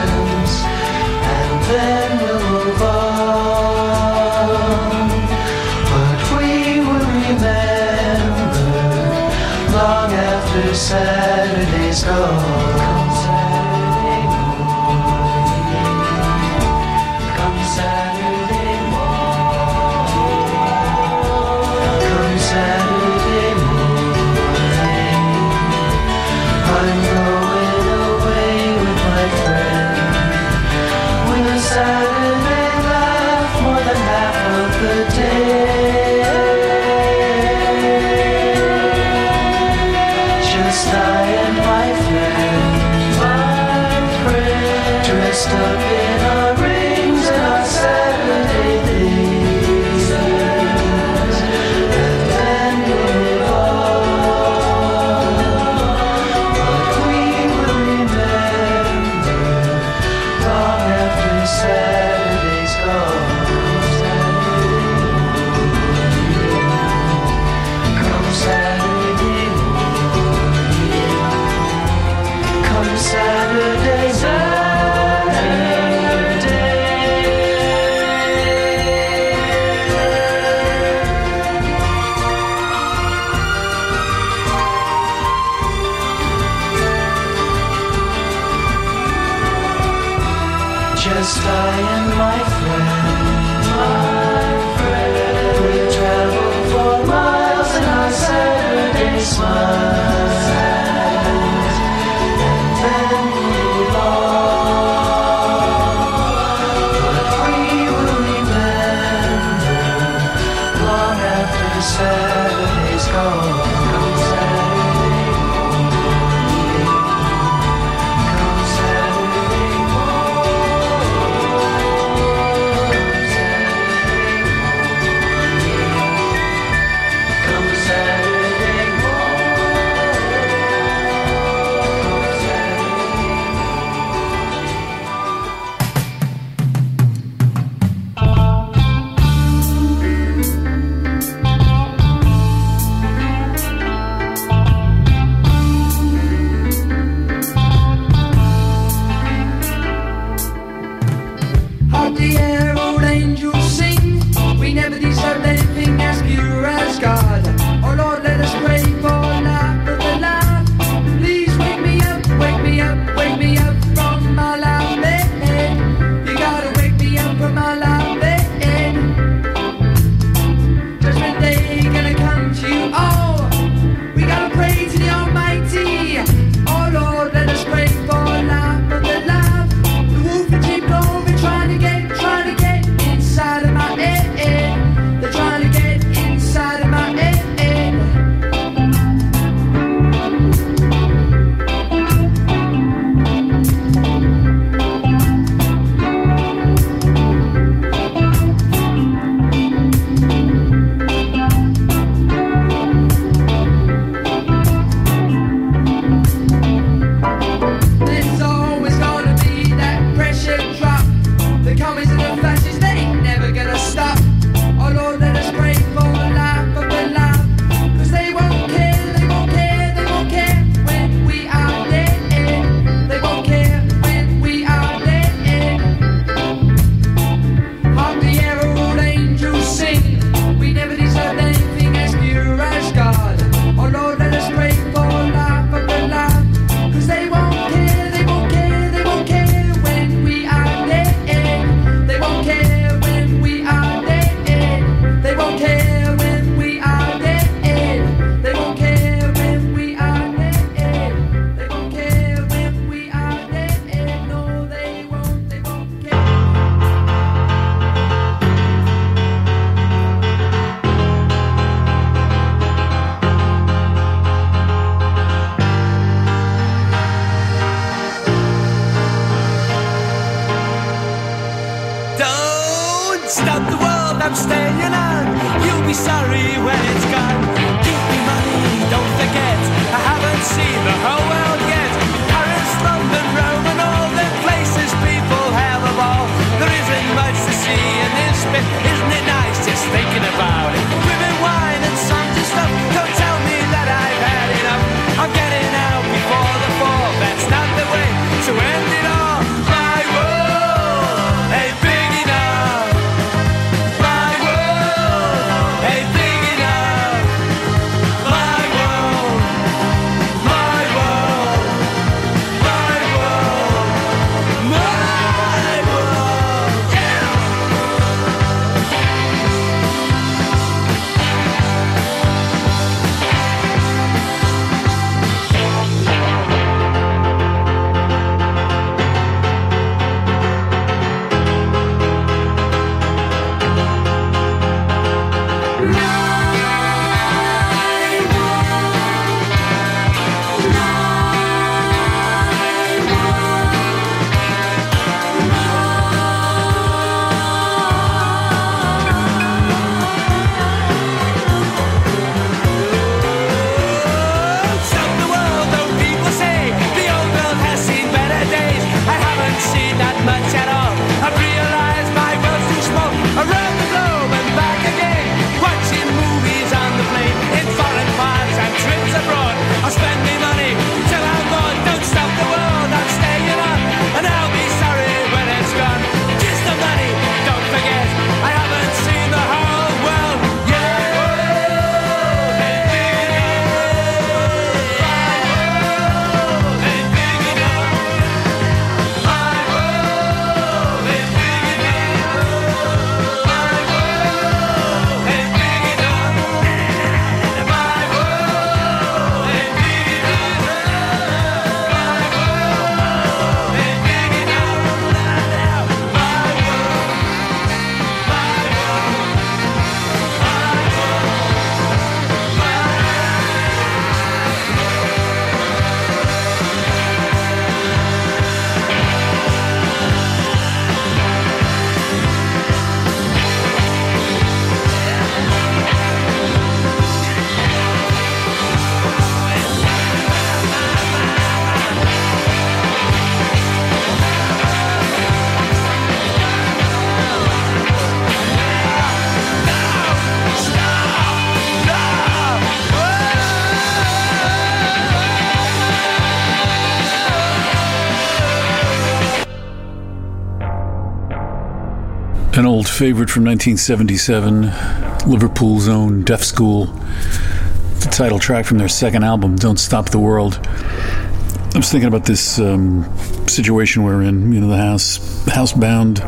[452.61, 456.85] An old favorite from 1977, Liverpool's own Deaf School.
[456.85, 460.59] The title track from their second album, Don't Stop the World.
[460.63, 463.11] I was thinking about this um,
[463.47, 466.19] situation we're in, you know, the house, housebound,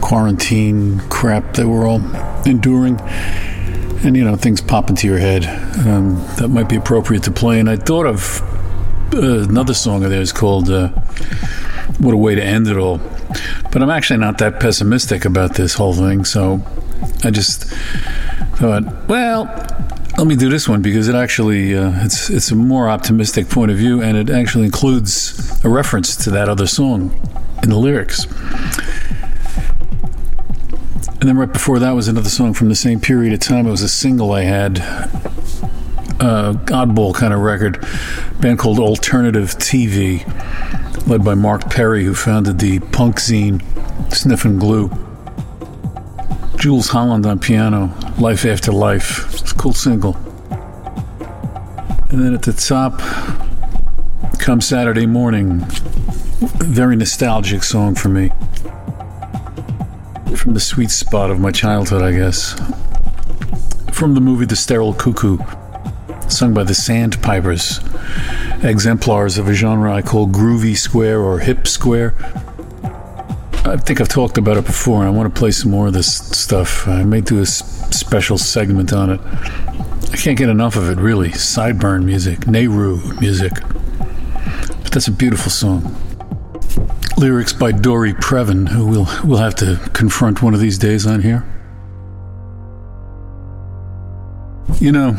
[0.00, 2.02] quarantine crap that we're all
[2.44, 2.98] enduring.
[4.02, 5.44] And, you know, things pop into your head
[5.86, 7.60] um, that might be appropriate to play.
[7.60, 8.42] And I thought of
[9.14, 10.88] uh, another song of theirs called uh,
[11.98, 12.98] What a Way to End It All.
[13.72, 16.60] But I'm actually not that pessimistic about this whole thing, so
[17.24, 17.64] I just
[18.56, 19.44] thought, well,
[20.16, 23.70] let me do this one because it actually uh, it's it's a more optimistic point
[23.70, 27.12] of view, and it actually includes a reference to that other song
[27.62, 28.26] in the lyrics.
[31.24, 33.66] And then right before that was another song from the same period of time.
[33.66, 34.80] It was a single I had,
[36.20, 37.82] uh, oddball kind of record,
[38.40, 40.20] band called Alternative TV,
[41.06, 43.62] led by Mark Perry, who founded the punk zine
[44.12, 44.90] Sniffin' Glue.
[46.56, 49.34] Jools Holland on piano, Life After Life.
[49.40, 50.16] It's a cool single.
[52.08, 53.00] And then at the top,
[54.38, 55.60] come Saturday morning,
[56.58, 58.30] very nostalgic song for me.
[60.36, 62.54] From the sweet spot of my childhood, I guess.
[63.92, 65.38] From the movie The Sterile Cuckoo,
[66.28, 67.80] sung by the Sandpipers,
[68.64, 72.14] exemplars of a genre I call groovy square or hip square.
[73.66, 75.92] I think I've talked about it before, and I want to play some more of
[75.92, 76.86] this stuff.
[76.86, 79.20] I may do a special segment on it.
[80.12, 81.30] I can't get enough of it, really.
[81.30, 83.52] Sideburn music, Nehru music.
[84.82, 85.96] But that's a beautiful song.
[87.16, 91.22] Lyrics by Dory Previn, who we'll, we'll have to confront one of these days on
[91.22, 91.44] here.
[94.78, 95.12] You know,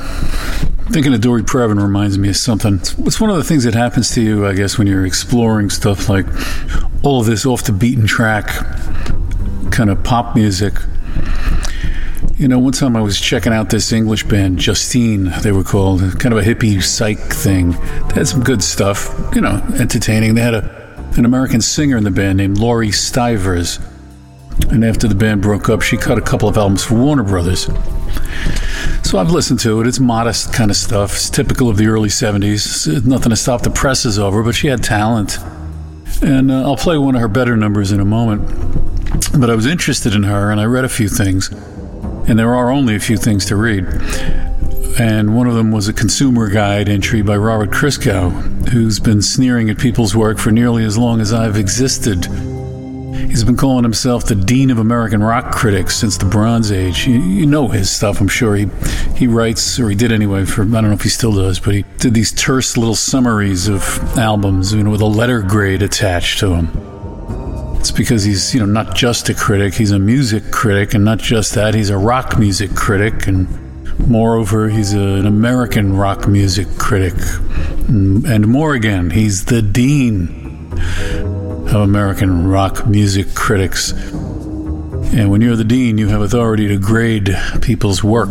[0.89, 2.75] thinking of Dory Previn reminds me of something.
[2.75, 6.09] It's one of the things that happens to you, I guess, when you're exploring stuff
[6.09, 6.25] like
[7.03, 8.47] all of this off the beaten track
[9.71, 10.73] kind of pop music.
[12.37, 16.01] You know, one time I was checking out this English band, Justine, they were called,
[16.19, 17.71] kind of a hippie psych thing.
[17.71, 20.35] They had some good stuff, you know, entertaining.
[20.35, 23.81] They had a, an American singer in the band named Laurie Styvers.
[24.71, 27.69] And after the band broke up, she cut a couple of albums for Warner Brothers.
[29.05, 29.87] So I've listened to it.
[29.87, 31.13] It's modest kind of stuff.
[31.13, 33.05] It's typical of the early 70s.
[33.05, 35.37] Nothing to stop the presses over, but she had talent.
[36.23, 38.41] And uh, I'll play one of her better numbers in a moment.
[39.39, 41.49] But I was interested in her and I read a few things
[42.27, 43.85] and there are only a few things to read.
[44.99, 49.69] And one of them was a consumer guide entry by Robert Christgau, who's been sneering
[49.69, 52.27] at people's work for nearly as long as I've existed.
[53.27, 57.07] He's been calling himself the Dean of American Rock Critics since the Bronze Age.
[57.07, 58.55] You, you, know his stuff, I'm sure.
[58.55, 58.67] He
[59.15, 61.73] he writes, or he did anyway, for I don't know if he still does, but
[61.73, 63.83] he did these terse little summaries of
[64.17, 67.77] albums, you know, with a letter grade attached to them.
[67.79, 71.19] It's because he's, you know, not just a critic, he's a music critic, and not
[71.19, 73.47] just that, he's a rock music critic, and
[74.07, 77.13] moreover, he's an American rock music critic.
[77.87, 80.73] And more again, he's the dean
[81.67, 83.91] of American rock music critics.
[83.91, 88.29] And when you're the dean, you have authority to grade people's work.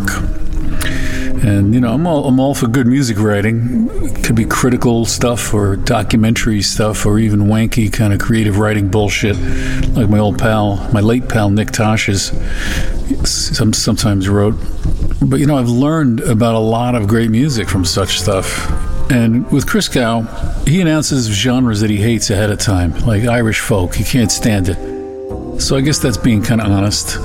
[1.45, 3.89] And you know, I'm all I'm all for good music writing.
[3.93, 8.89] It could be critical stuff or documentary stuff or even wanky kind of creative writing
[8.89, 9.37] bullshit,
[9.91, 12.33] like my old pal, my late pal Nick Tosches,
[13.27, 14.55] some, sometimes wrote.
[15.21, 18.94] But you know, I've learned about a lot of great music from such stuff.
[19.11, 23.95] And with Christgau, he announces genres that he hates ahead of time, like Irish folk.
[23.95, 25.61] He can't stand it.
[25.61, 27.19] So I guess that's being kind of honest.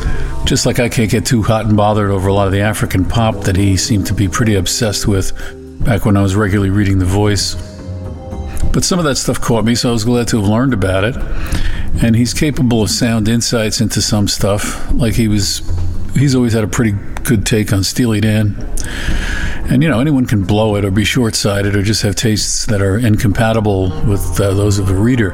[0.46, 3.06] Just like I can't get too hot and bothered over a lot of the African
[3.06, 5.34] pop that he seemed to be pretty obsessed with
[5.84, 7.56] back when I was regularly reading The Voice.
[8.72, 11.04] But some of that stuff caught me, so I was glad to have learned about
[11.04, 11.16] it.
[12.04, 14.92] And he's capable of sound insights into some stuff.
[14.94, 15.62] Like he was,
[16.14, 16.92] he's always had a pretty
[17.24, 18.56] good take on Steely Dan.
[19.70, 22.66] And you know, anyone can blow it or be short sighted or just have tastes
[22.66, 25.32] that are incompatible with uh, those of the reader.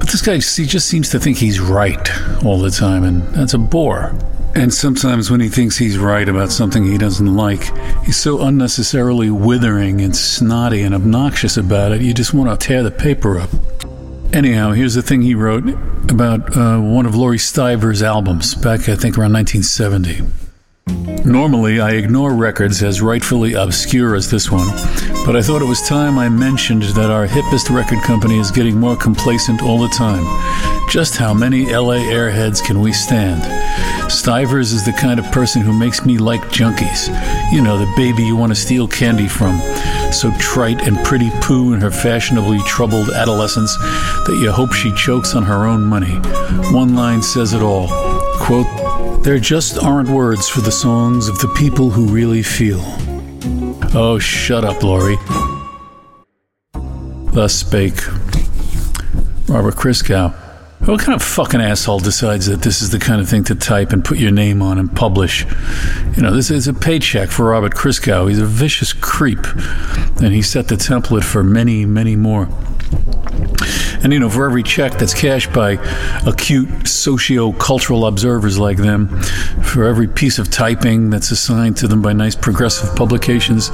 [0.00, 2.08] But this guy, he just seems to think he's right
[2.44, 4.14] all the time, and that's a bore.
[4.54, 7.76] And sometimes when he thinks he's right about something he doesn't like,
[8.06, 12.82] he's so unnecessarily withering and snotty and obnoxious about it, you just want to tear
[12.82, 13.50] the paper up.
[14.32, 15.68] Anyhow, here's the thing he wrote
[16.10, 20.45] about uh, one of Laurie Styvers' albums back, I think, around 1970.
[21.26, 24.68] Normally, I ignore records as rightfully obscure as this one,
[25.26, 28.78] but I thought it was time I mentioned that our hippest record company is getting
[28.78, 30.24] more complacent all the time.
[30.88, 33.42] Just how many LA airheads can we stand?
[34.08, 37.08] Styvers is the kind of person who makes me like junkies.
[37.52, 39.58] You know, the baby you want to steal candy from.
[40.12, 45.34] So trite and pretty poo in her fashionably troubled adolescence that you hope she chokes
[45.34, 46.20] on her own money.
[46.72, 47.88] One line says it all.
[48.38, 48.85] Quote,
[49.26, 52.80] there just aren't words for the songs of the people who really feel.
[53.92, 55.18] Oh, shut up, Laurie.
[57.32, 58.06] Thus spake
[59.48, 60.32] Robert Christgau.
[60.86, 63.92] What kind of fucking asshole decides that this is the kind of thing to type
[63.92, 65.44] and put your name on and publish?
[66.16, 68.28] You know, this is a paycheck for Robert Christgau.
[68.28, 69.44] He's a vicious creep,
[70.22, 72.48] and he set the template for many, many more.
[74.02, 75.72] And you know, for every check that's cashed by
[76.26, 79.08] acute socio-cultural observers like them,
[79.62, 83.70] for every piece of typing that's assigned to them by nice progressive publications,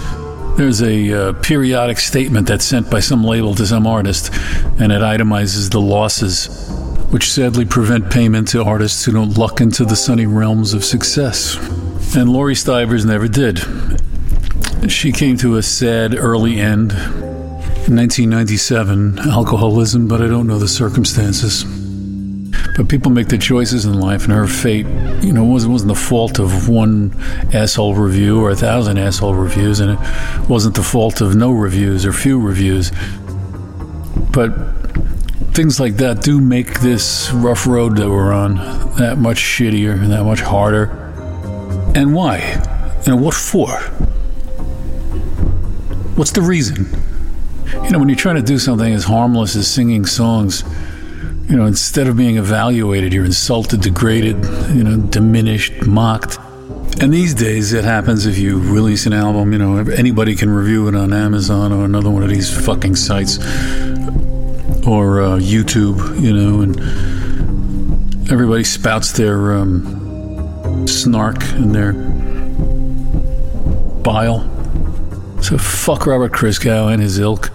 [0.57, 4.31] there's a uh, periodic statement that's sent by some label to some artist,
[4.79, 6.69] and it itemizes the losses,
[7.11, 11.57] which sadly prevent payment to artists who don't luck into the sunny realms of success.
[12.15, 13.61] And Laurie Styvers never did.
[14.91, 16.93] She came to a sad early end
[17.89, 21.65] 1997, alcoholism, but I don't know the circumstances.
[22.77, 24.87] But people make their choices in life, and her fate,
[25.23, 27.13] you know, wasn't, wasn't the fault of one
[27.53, 32.07] asshole review or a thousand asshole reviews, and it wasn't the fault of no reviews
[32.07, 32.93] or few reviews.
[34.31, 34.51] But
[35.53, 38.55] things like that do make this rough road that we're on
[38.97, 40.85] that much shittier and that much harder.
[41.95, 42.39] And why?
[43.07, 43.69] Know, what for?
[46.17, 46.87] What's the reason?
[47.73, 50.65] You know, when you're trying to do something as harmless as singing songs,
[51.49, 54.37] you know, instead of being evaluated, you're insulted, degraded,
[54.75, 56.39] you know, diminished, mocked.
[57.01, 60.89] And these days, it happens if you release an album, you know, anybody can review
[60.89, 63.39] it on Amazon or another one of these fucking sites
[64.87, 66.79] or uh, YouTube, you know, and
[68.31, 71.93] everybody spouts their um, snark and their
[74.03, 74.41] bile.
[75.43, 77.51] So fuck Robert Christgau and his ilk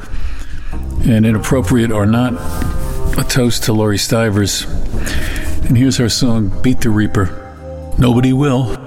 [1.05, 2.33] and inappropriate or not,
[3.17, 4.65] a toast to Laurie Styvers.
[5.67, 7.95] And here's her song, Beat the Reaper.
[7.97, 8.86] Nobody will.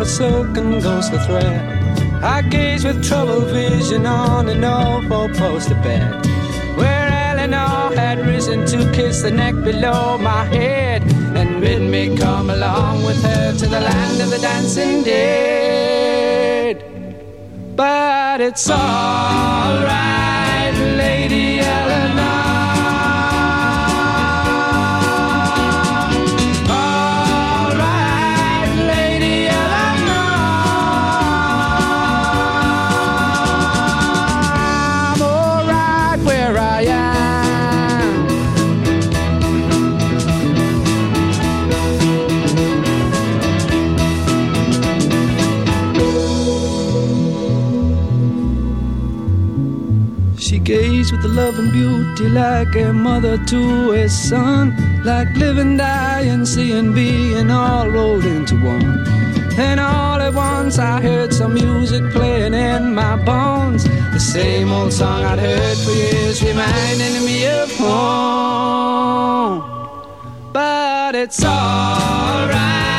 [0.00, 1.60] of a silken ghostly thread.
[2.22, 6.26] I gaze with troubled vision on an old four-poster bed,
[6.76, 11.02] where Eleanor had risen to kiss the neck below my head,
[11.36, 16.76] and bid me come along with her to the land of the dancing dead.
[17.76, 20.19] But it's alright,
[51.22, 54.74] the love and beauty like a mother to a son,
[55.04, 59.04] like living, dying, seeing, being all rolled into one.
[59.58, 63.84] And all at once I heard some music playing in my bones.
[63.84, 69.60] The same old song I'd heard for years, reminding me of home.
[70.52, 72.89] But it's alright,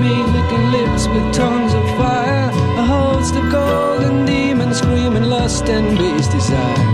[0.00, 2.50] me, licking lips with tongues of fire.
[2.82, 6.86] A host of golden demons screaming lust and base desire.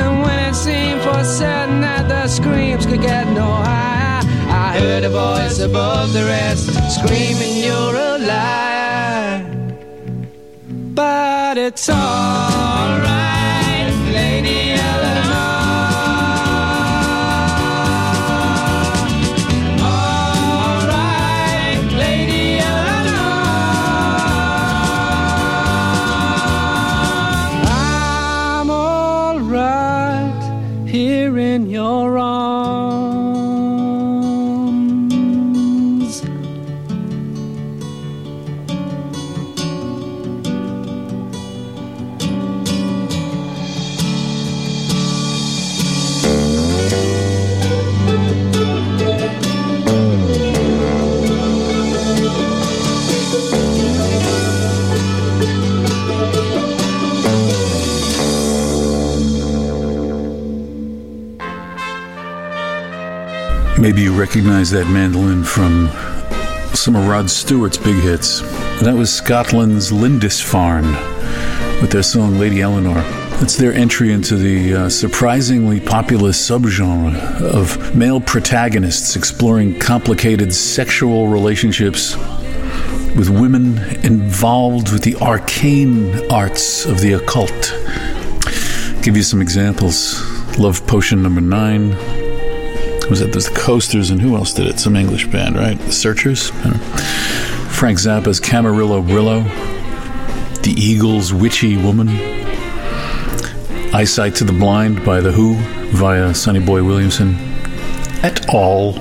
[0.00, 5.04] And when it seemed for certain that the screams could get no higher, I heard
[5.04, 9.38] a voice above the rest screaming, You're a liar.
[10.94, 12.61] But it's alright,
[64.34, 65.88] recognize that mandolin from
[66.74, 68.40] some of Rod Stewart's big hits.
[68.80, 70.90] That was Scotland's Lindisfarne
[71.82, 73.02] with their song Lady Eleanor.
[73.42, 81.28] It's their entry into the uh, surprisingly populous subgenre of male protagonists exploring complicated sexual
[81.28, 82.16] relationships
[83.14, 87.74] with women involved with the arcane arts of the occult.
[89.02, 90.22] Give you some examples.
[90.56, 91.94] Love Potion number nine.
[93.10, 94.78] Was it the Coasters and who else did it?
[94.78, 95.78] Some English band, right?
[95.78, 96.50] The Searchers.
[97.70, 99.42] Frank Zappa's Camarillo Brillo.
[100.62, 102.08] The Eagles' Witchy Woman.
[103.94, 105.56] Eyesight to the Blind by The Who
[105.90, 107.36] via Sonny Boy Williamson.
[108.22, 108.94] Et al.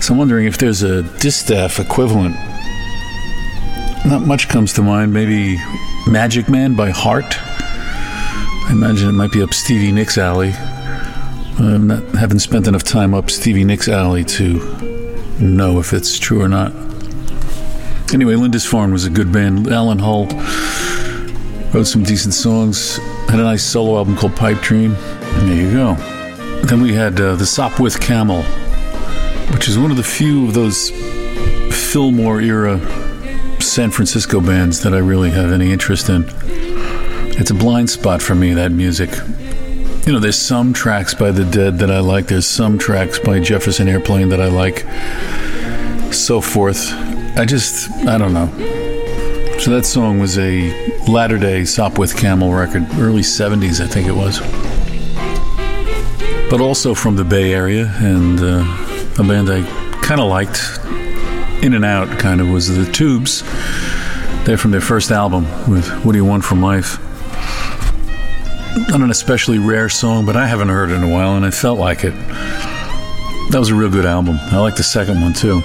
[0.00, 2.34] So I'm wondering if there's a distaff equivalent.
[4.06, 5.12] Not much comes to mind.
[5.12, 5.58] Maybe
[6.08, 7.36] Magic Man by Heart.
[7.38, 10.54] I imagine it might be up Stevie Nicks' alley.
[11.62, 14.58] I haven't spent enough time up Stevie Nicks' alley to
[15.38, 16.72] know if it's true or not.
[18.12, 19.68] Anyway, Lindisfarne was a good band.
[19.68, 20.26] Alan Hull
[21.72, 22.96] wrote some decent songs.
[23.28, 24.96] Had a nice solo album called Pipe Dream.
[24.96, 25.94] And there you go.
[26.66, 28.42] Then we had uh, the Sopwith Camel,
[29.54, 30.90] which is one of the few of those
[31.92, 32.80] Fillmore era
[33.60, 36.24] San Francisco bands that I really have any interest in.
[37.38, 39.10] It's a blind spot for me, that music.
[40.04, 43.38] You know, there's some tracks by The Dead that I like, there's some tracks by
[43.38, 44.80] Jefferson Airplane that I like,
[46.12, 46.92] so forth.
[47.38, 48.48] I just, I don't know.
[49.60, 54.12] So that song was a latter day Sopwith Camel record, early 70s, I think it
[54.12, 54.40] was.
[56.50, 59.62] But also from the Bay Area, and uh, a band I
[60.02, 60.80] kind of liked.
[61.62, 63.42] in and out kind of was the Tubes.
[64.46, 66.98] They're from their first album with What Do You Want From Life.
[68.88, 71.50] Not an especially rare song, but I haven't heard it in a while and I
[71.50, 72.14] felt like it.
[73.50, 74.38] That was a real good album.
[74.40, 75.60] I like the second one too.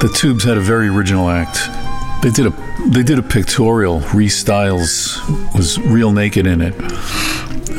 [0.00, 1.58] The Tubes had a very original act.
[2.22, 4.00] They did a they did a pictorial.
[4.14, 5.20] Re Styles
[5.54, 6.74] was real naked in it.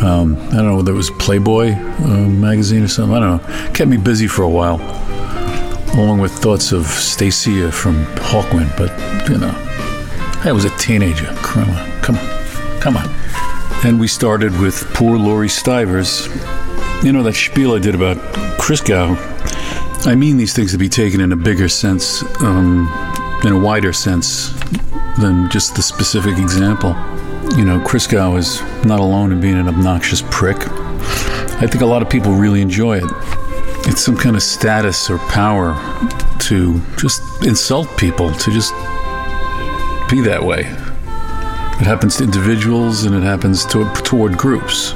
[0.04, 3.16] Um, I don't know whether it was Playboy uh, magazine or something.
[3.16, 3.74] I don't know.
[3.74, 4.76] Kept me busy for a while,
[5.96, 8.78] along with thoughts of Stacia from Hawkwind.
[8.78, 8.92] But
[9.28, 9.54] you know,
[10.44, 11.26] I was a teenager.
[11.38, 13.57] Come on, come on, come on.
[13.84, 16.28] And we started with poor Laurie Styvers.
[17.04, 18.18] You know that spiel I did about
[18.60, 19.16] Christgau.
[20.08, 22.88] I mean these things to be taken in a bigger sense, um,
[23.44, 24.50] in a wider sense
[25.20, 26.90] than just the specific example.
[27.56, 30.58] You know, Christgau is not alone in being an obnoxious prick.
[30.60, 33.12] I think a lot of people really enjoy it.
[33.88, 35.76] It's some kind of status or power
[36.40, 38.74] to just insult people, to just
[40.10, 40.64] be that way.
[41.80, 44.94] It happens to individuals and it happens to, toward groups.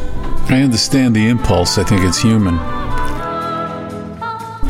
[0.49, 2.55] I understand the impulse, I think it's human.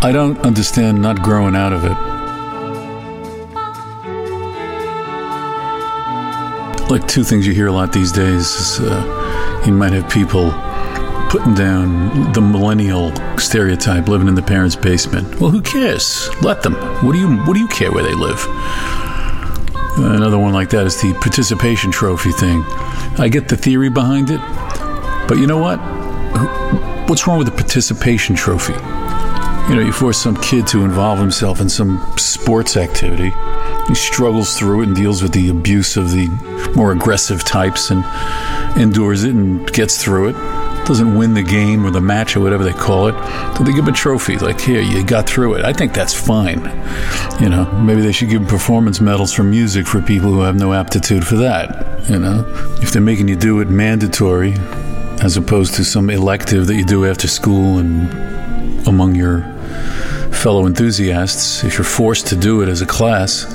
[0.03, 2.11] I don't understand not growing out of it.
[6.91, 10.51] like two things you hear a lot these days is uh, you might have people
[11.29, 15.39] putting down the millennial stereotype living in the parents' basement.
[15.39, 16.29] Well, who cares?
[16.41, 16.73] Let them.
[17.05, 18.45] What do you What do you care where they live?
[19.97, 22.63] Another one like that is the participation trophy thing.
[23.17, 24.39] I get the theory behind it,
[25.27, 25.77] but you know what?
[27.09, 28.73] What's wrong with the participation trophy?
[29.69, 33.31] You know, you force some kid to involve himself in some sports activity.
[33.87, 36.27] He struggles through it and deals with the abuse of the
[36.75, 38.03] more aggressive types and
[38.79, 40.60] endures it and gets through it.
[40.85, 43.15] Doesn't win the game or the match or whatever they call it.
[43.55, 45.63] So they give a trophy, like, here, you got through it.
[45.63, 46.59] I think that's fine.
[47.39, 50.73] You know, maybe they should give performance medals for music for people who have no
[50.73, 52.09] aptitude for that.
[52.09, 52.45] You know,
[52.81, 54.53] if they're making you do it mandatory
[55.21, 59.43] as opposed to some elective that you do after school and among your
[60.33, 63.45] fellow enthusiasts, if you're forced to do it as a class,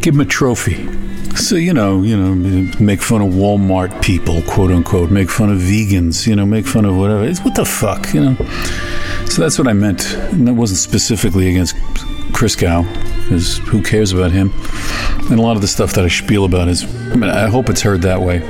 [0.00, 0.97] give them a trophy.
[1.38, 2.34] So you know, you know,
[2.78, 6.84] make fun of Walmart people, quote unquote, make fun of vegans, you know, make fun
[6.84, 7.24] of whatever.
[7.24, 8.36] It's what the fuck, you know.
[9.26, 11.74] So that's what I meant, and that wasn't specifically against
[12.34, 12.84] Christgau,
[13.22, 14.52] because who cares about him?
[15.30, 17.70] And a lot of the stuff that I spiel about is, I mean, I hope
[17.70, 18.42] it's heard that way.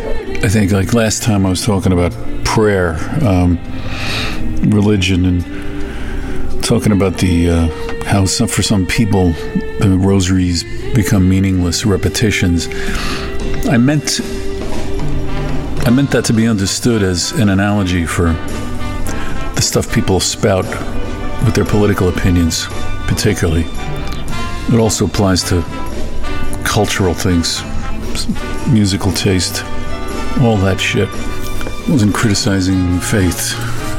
[0.43, 2.13] I think like last time I was talking about
[2.45, 3.59] prayer, um,
[4.71, 9.33] religion, and talking about the uh, how some, for some people
[9.81, 10.65] the rosaries
[10.95, 12.67] become meaningless repetitions.
[13.69, 14.21] I meant
[15.87, 18.33] I meant that to be understood as an analogy for
[19.55, 20.65] the stuff people spout
[21.45, 22.67] with their political opinions,
[23.07, 23.65] particularly.
[24.73, 25.63] It also applies to
[26.65, 27.63] cultural things,
[28.69, 29.63] musical taste,
[30.41, 31.09] all that shit.
[31.11, 33.53] I wasn't criticizing faith,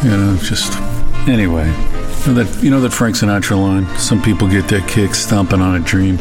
[0.03, 0.79] you know, just
[1.27, 1.98] anyway.
[2.25, 3.87] That you know that Frank Sinatra line.
[3.97, 6.17] Some people get their kicks stomping on a dream.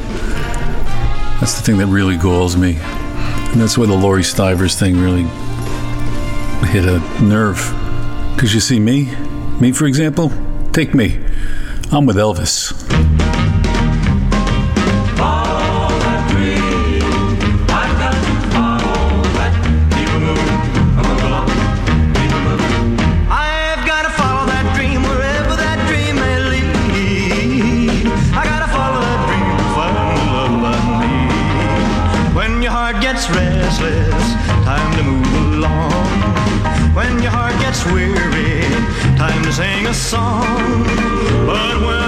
[1.38, 5.24] That's the thing that really galls me, and that's where the Laurie Styvers thing really
[6.68, 7.58] hit a nerve.
[8.34, 9.14] Because you see, me,
[9.60, 10.32] me for example,
[10.72, 11.18] take me.
[11.92, 13.07] I'm with Elvis.
[37.92, 38.62] Weary,
[39.16, 40.84] time to sing a song.
[41.46, 42.07] But when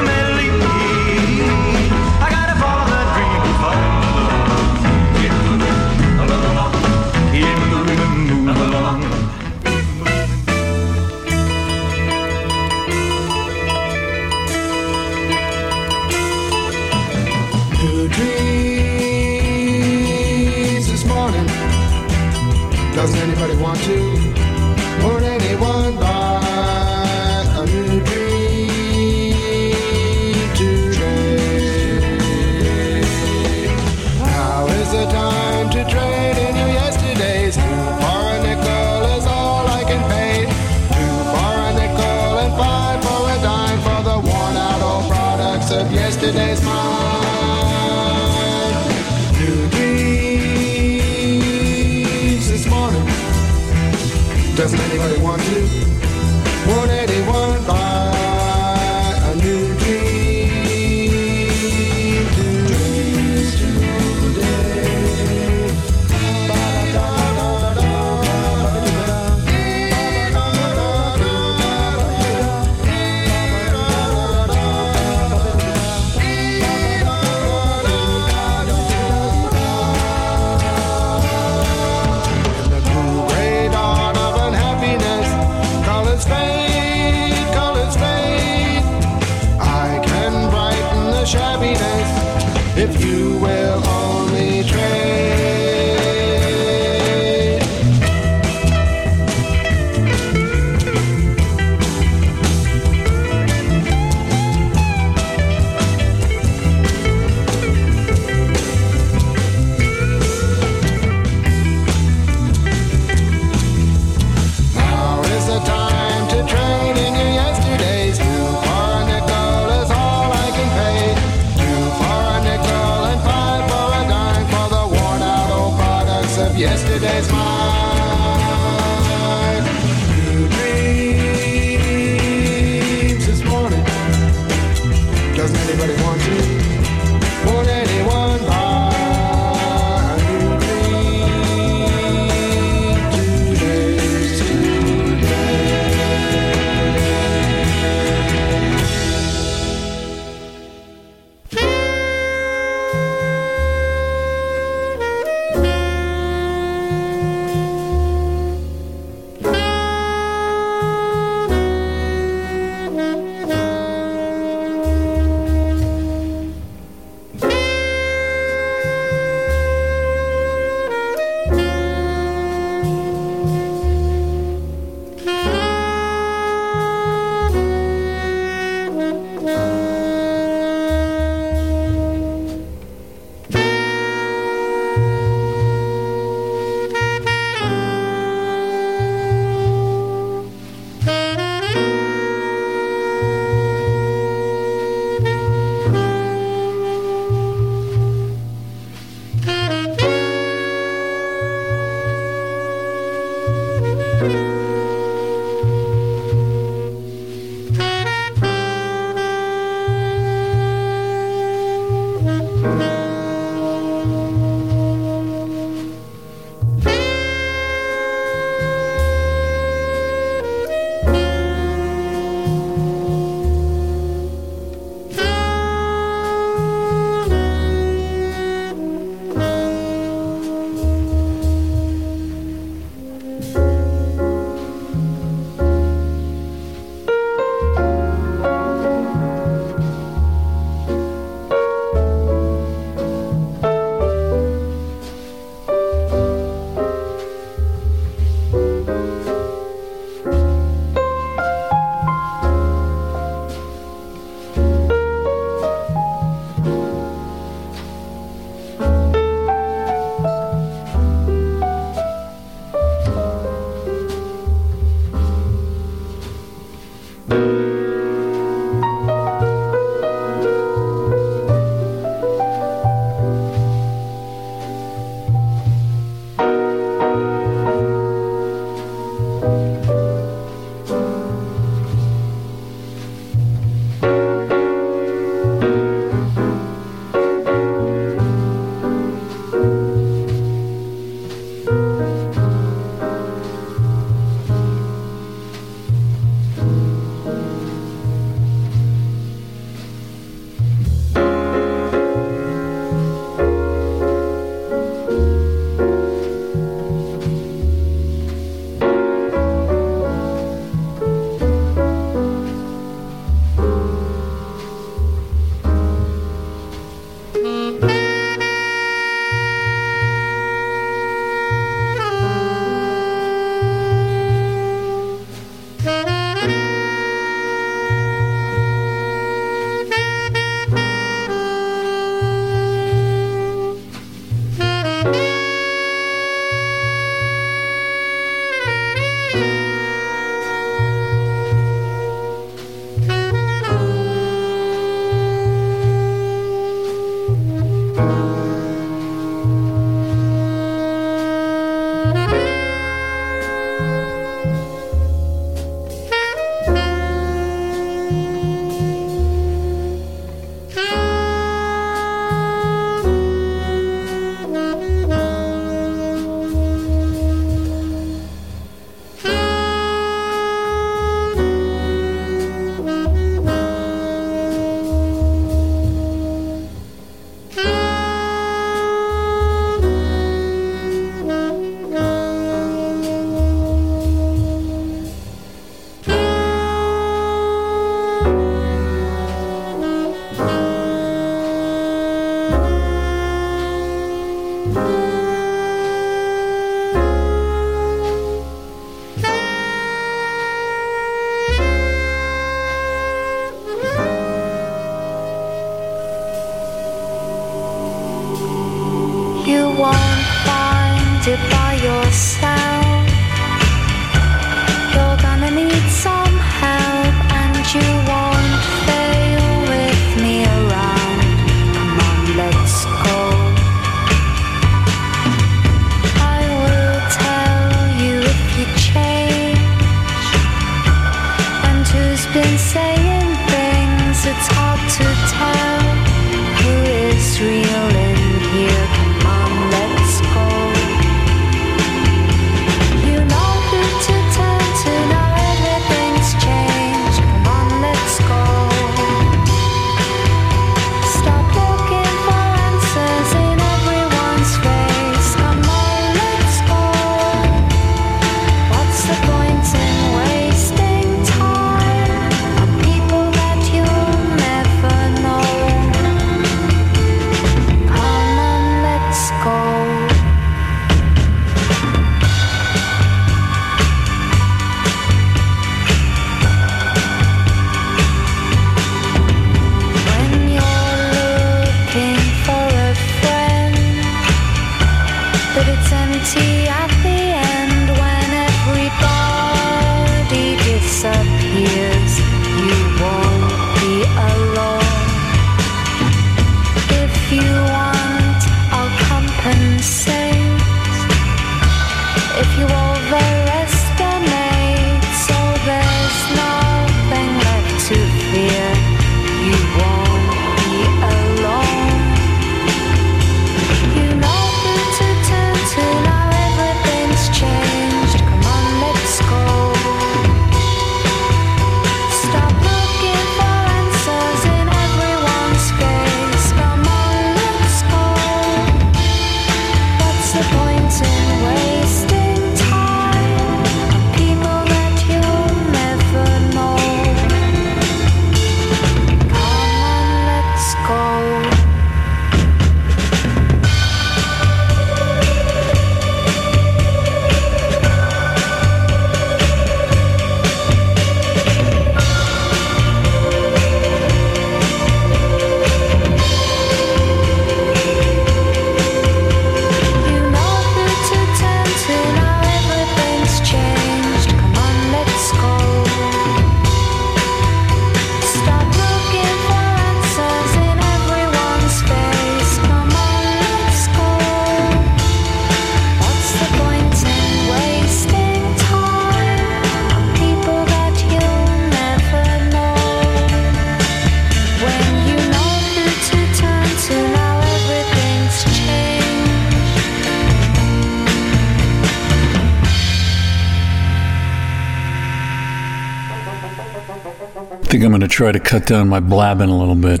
[598.10, 600.00] try to cut down my blabbing a little bit.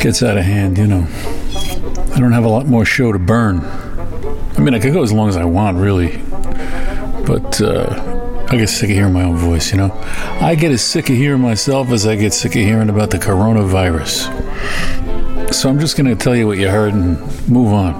[0.00, 1.06] gets out of hand, you know.
[2.14, 3.60] I don't have a lot more show to burn.
[3.60, 6.16] I mean, I could go as long as I want, really.
[7.26, 9.92] But uh, I get sick of hearing my own voice, you know?
[10.40, 13.18] I get as sick of hearing myself as I get sick of hearing about the
[13.18, 14.32] coronavirus.
[15.52, 17.18] So I'm just going to tell you what you heard and
[17.48, 17.94] move on.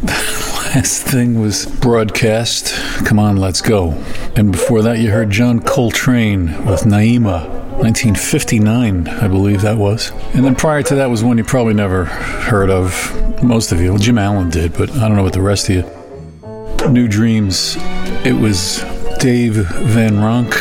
[0.00, 2.72] The last thing was broadcast.
[3.04, 3.90] Come on, let's go.
[4.36, 7.51] And before that, you heard John Coltrane with Naima.
[7.82, 10.12] 1959, I believe that was.
[10.34, 13.98] And then prior to that was one you probably never heard of, most of you.
[13.98, 16.88] Jim Allen did, but I don't know what the rest of you.
[16.88, 17.76] New Dreams.
[18.24, 18.84] It was
[19.18, 20.52] Dave Van Ronk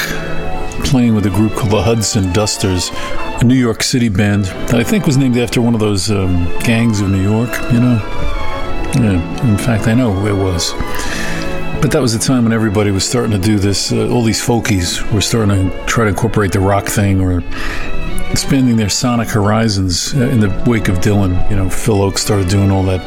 [0.83, 4.83] playing with a group called the Hudson Dusters, a New York City band that I
[4.83, 7.97] think was named after one of those um, gangs of New York, you know?
[8.95, 10.73] Yeah, in fact, I know who it was.
[11.81, 13.91] But that was the time when everybody was starting to do this.
[13.91, 17.39] Uh, all these folkies were starting to try to incorporate the rock thing or
[18.29, 21.49] expanding their sonic horizons uh, in the wake of Dylan.
[21.49, 23.01] You know, Phil Ochs started doing all that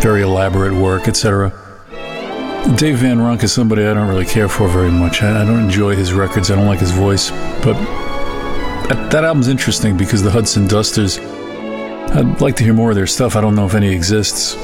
[0.00, 1.50] very elaborate work, etc.
[2.76, 5.22] Dave Van Ronk is somebody I don't really care for very much.
[5.22, 6.52] I, I don't enjoy his records.
[6.52, 7.30] I don't like his voice.
[7.62, 7.74] But
[8.88, 11.18] that, that album's interesting because the Hudson Dusters.
[11.18, 13.34] I'd like to hear more of their stuff.
[13.34, 14.54] I don't know if any exists.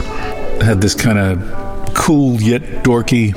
[0.60, 3.34] Had this kind of cool yet dorky,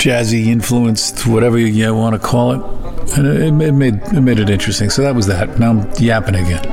[0.00, 4.48] jazzy influenced, whatever you want to call it, and it, it made it made it
[4.48, 4.88] interesting.
[4.88, 5.58] So that was that.
[5.58, 6.64] Now I'm yapping again.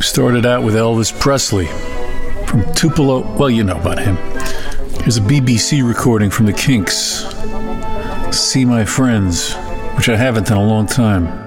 [0.00, 1.66] Started out with Elvis Presley
[2.46, 3.20] from Tupelo.
[3.36, 4.16] Well, you know about him.
[5.02, 7.26] Here's a BBC recording from the Kinks.
[8.34, 9.54] See My Friends,
[9.96, 11.43] which I haven't in a long time.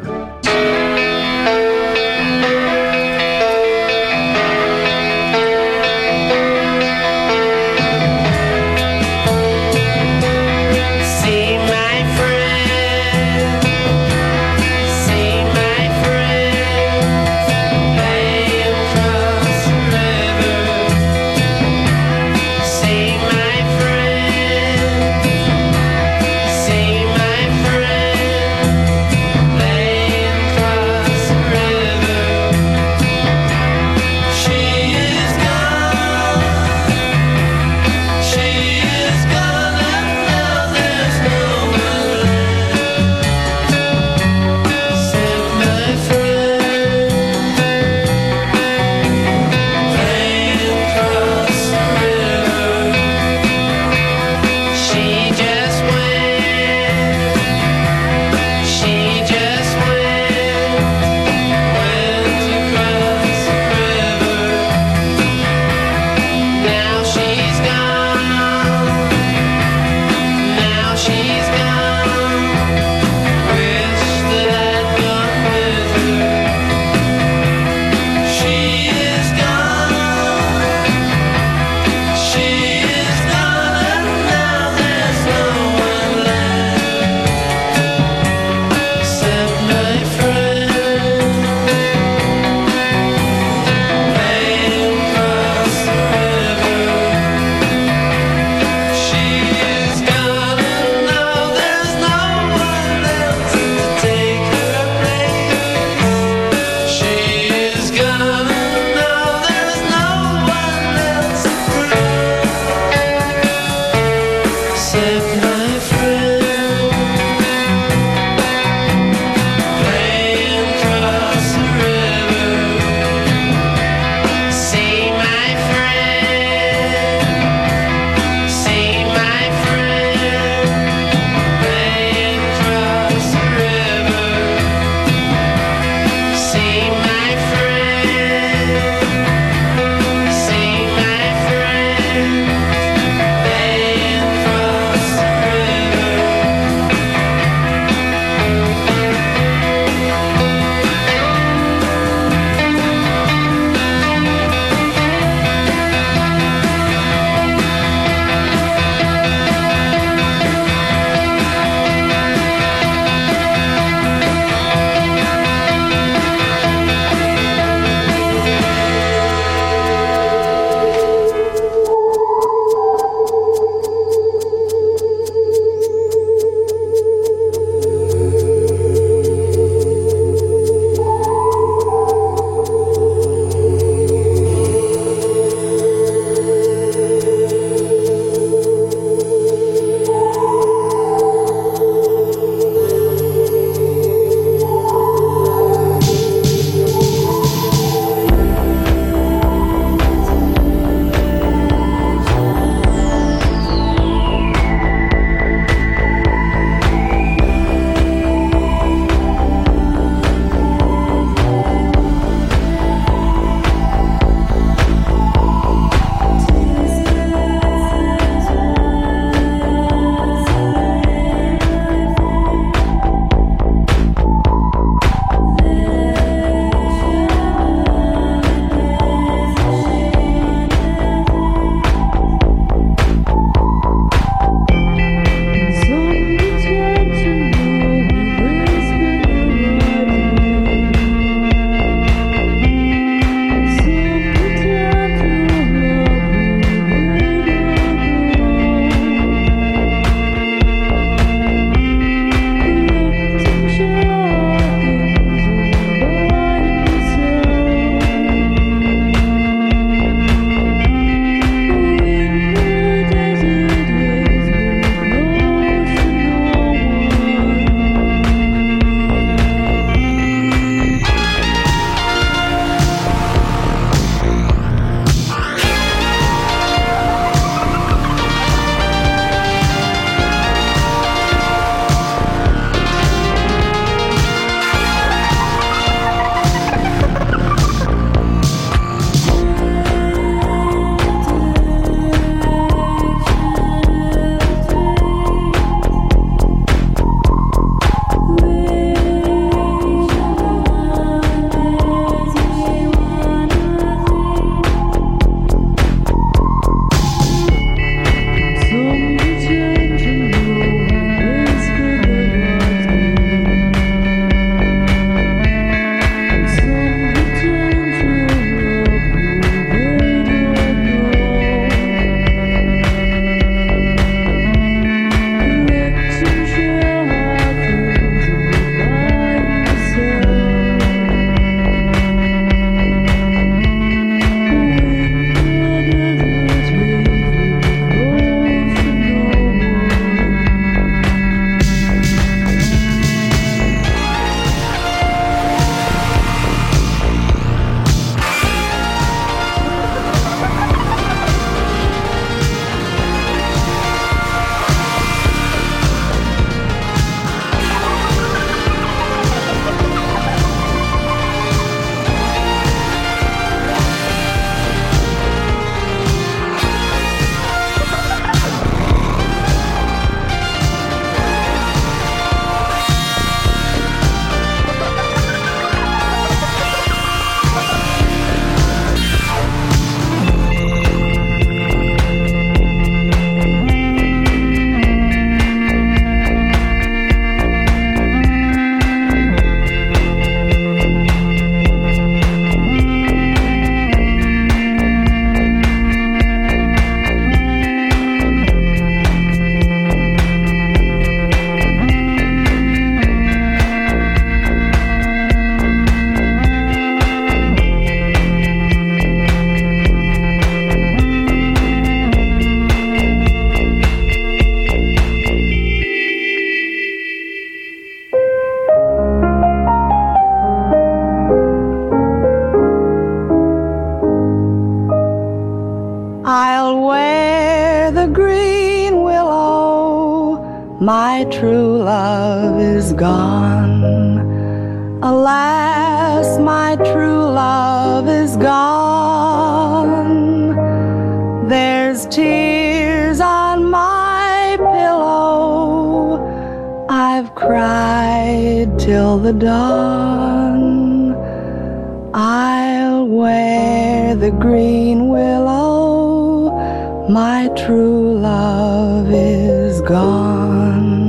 [457.09, 461.07] my true love is gone.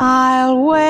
[0.00, 0.81] I'll wait.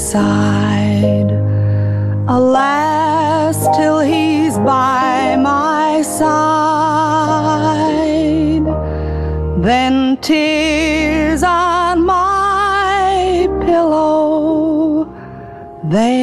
[0.00, 1.30] side.
[2.26, 6.26] Alas, till he's by my side,
[9.62, 15.06] then tears on my pillow.
[15.84, 16.19] They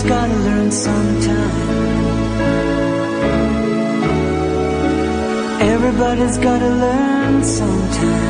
[0.00, 1.60] Everyone's gotta learn sometime.
[5.60, 8.29] Everybody's gotta learn sometime.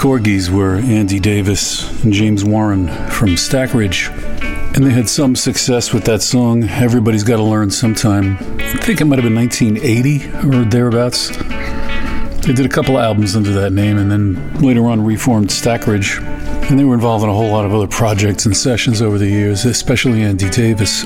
[0.00, 4.08] Korgis were Andy Davis and James Warren from Stackridge,
[4.74, 8.38] and they had some success with that song, Everybody's Gotta Learn Sometime.
[8.58, 11.36] I think it might have been 1980 or thereabouts.
[12.46, 16.18] They did a couple albums under that name and then later on reformed Stackridge.
[16.70, 19.28] And they were involved in a whole lot of other projects and sessions over the
[19.28, 21.04] years, especially Andy Davis.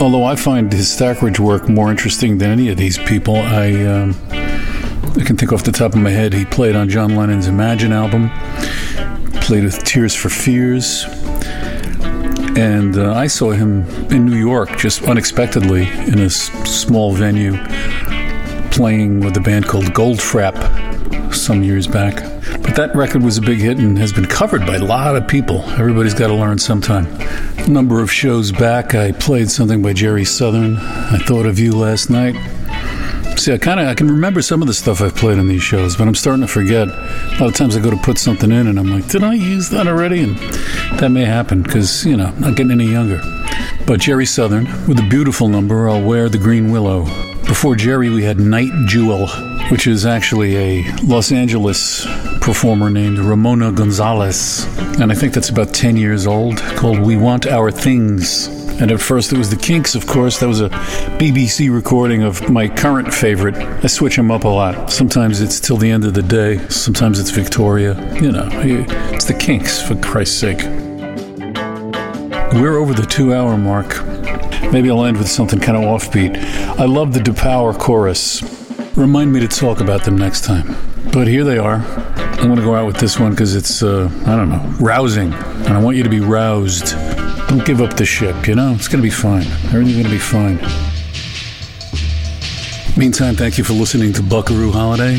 [0.00, 4.16] Although I find his Stackridge work more interesting than any of these people, I um,
[5.16, 7.92] I can think off the top of my head, he played on John Lennon's Imagine
[7.92, 8.30] album,
[9.40, 11.04] played with Tears for Fears,
[12.56, 17.56] and uh, I saw him in New York just unexpectedly in a s- small venue
[18.70, 22.16] playing with a band called Goldfrapp some years back.
[22.62, 25.26] But that record was a big hit and has been covered by a lot of
[25.28, 25.62] people.
[25.70, 27.06] Everybody's got to learn sometime.
[27.58, 30.76] A number of shows back, I played something by Jeri Southern.
[30.76, 32.36] I thought of you last night.
[33.36, 35.62] See, I kind of I can remember some of the stuff I've played on these
[35.62, 36.88] shows, but I'm starting to forget.
[36.88, 39.32] A lot of times I go to put something in, and I'm like, did I
[39.32, 40.24] use that already?
[40.24, 40.36] And
[40.98, 43.16] that may happen because you know I'm not getting any younger.
[43.86, 47.06] But Jeri Southern with a beautiful number, "I'll Wear the Green Willow."
[47.46, 49.26] Before Jeri, we had Nite Jewel,
[49.70, 52.06] which is actually a Los Angeles
[52.40, 54.66] performer named Ramona Gonzalez,
[55.00, 59.00] and I think that's about 10 years old, called "We Want Our Things." And at
[59.00, 60.40] first it was the Kinks, of course.
[60.40, 60.70] That was a
[61.20, 63.54] BBC recording of my current favorite.
[63.54, 64.90] I switch them up a lot.
[64.90, 66.66] Sometimes it's till the end of the day.
[66.68, 67.94] Sometimes it's Victoria.
[68.22, 70.62] You know, it's the Kinks, for Christ's sake.
[72.54, 74.02] We're over the two hour mark.
[74.72, 76.36] Maybe I'll end with something kind of offbeat.
[76.78, 78.42] I love the De Paur chorus.
[78.96, 80.74] Remind me to talk about them next time.
[81.12, 81.76] But here they are.
[81.76, 85.34] I'm going to go out with this one because it's, uh, I don't know, rousing.
[85.34, 86.94] And I want you to be roused.
[87.50, 88.74] Don't give up the ship, you know?
[88.74, 89.42] It's going to be fine.
[89.74, 90.56] Everything's going to be fine.
[92.96, 95.18] Meantime, thank you for listening to Buckaroo Holiday.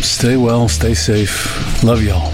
[0.00, 1.84] Stay well, stay safe.
[1.84, 2.32] Love y'all.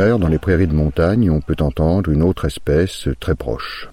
[0.00, 3.87] Heure, dans les prairies de montagne, on peut entendre une autre espèce très proche.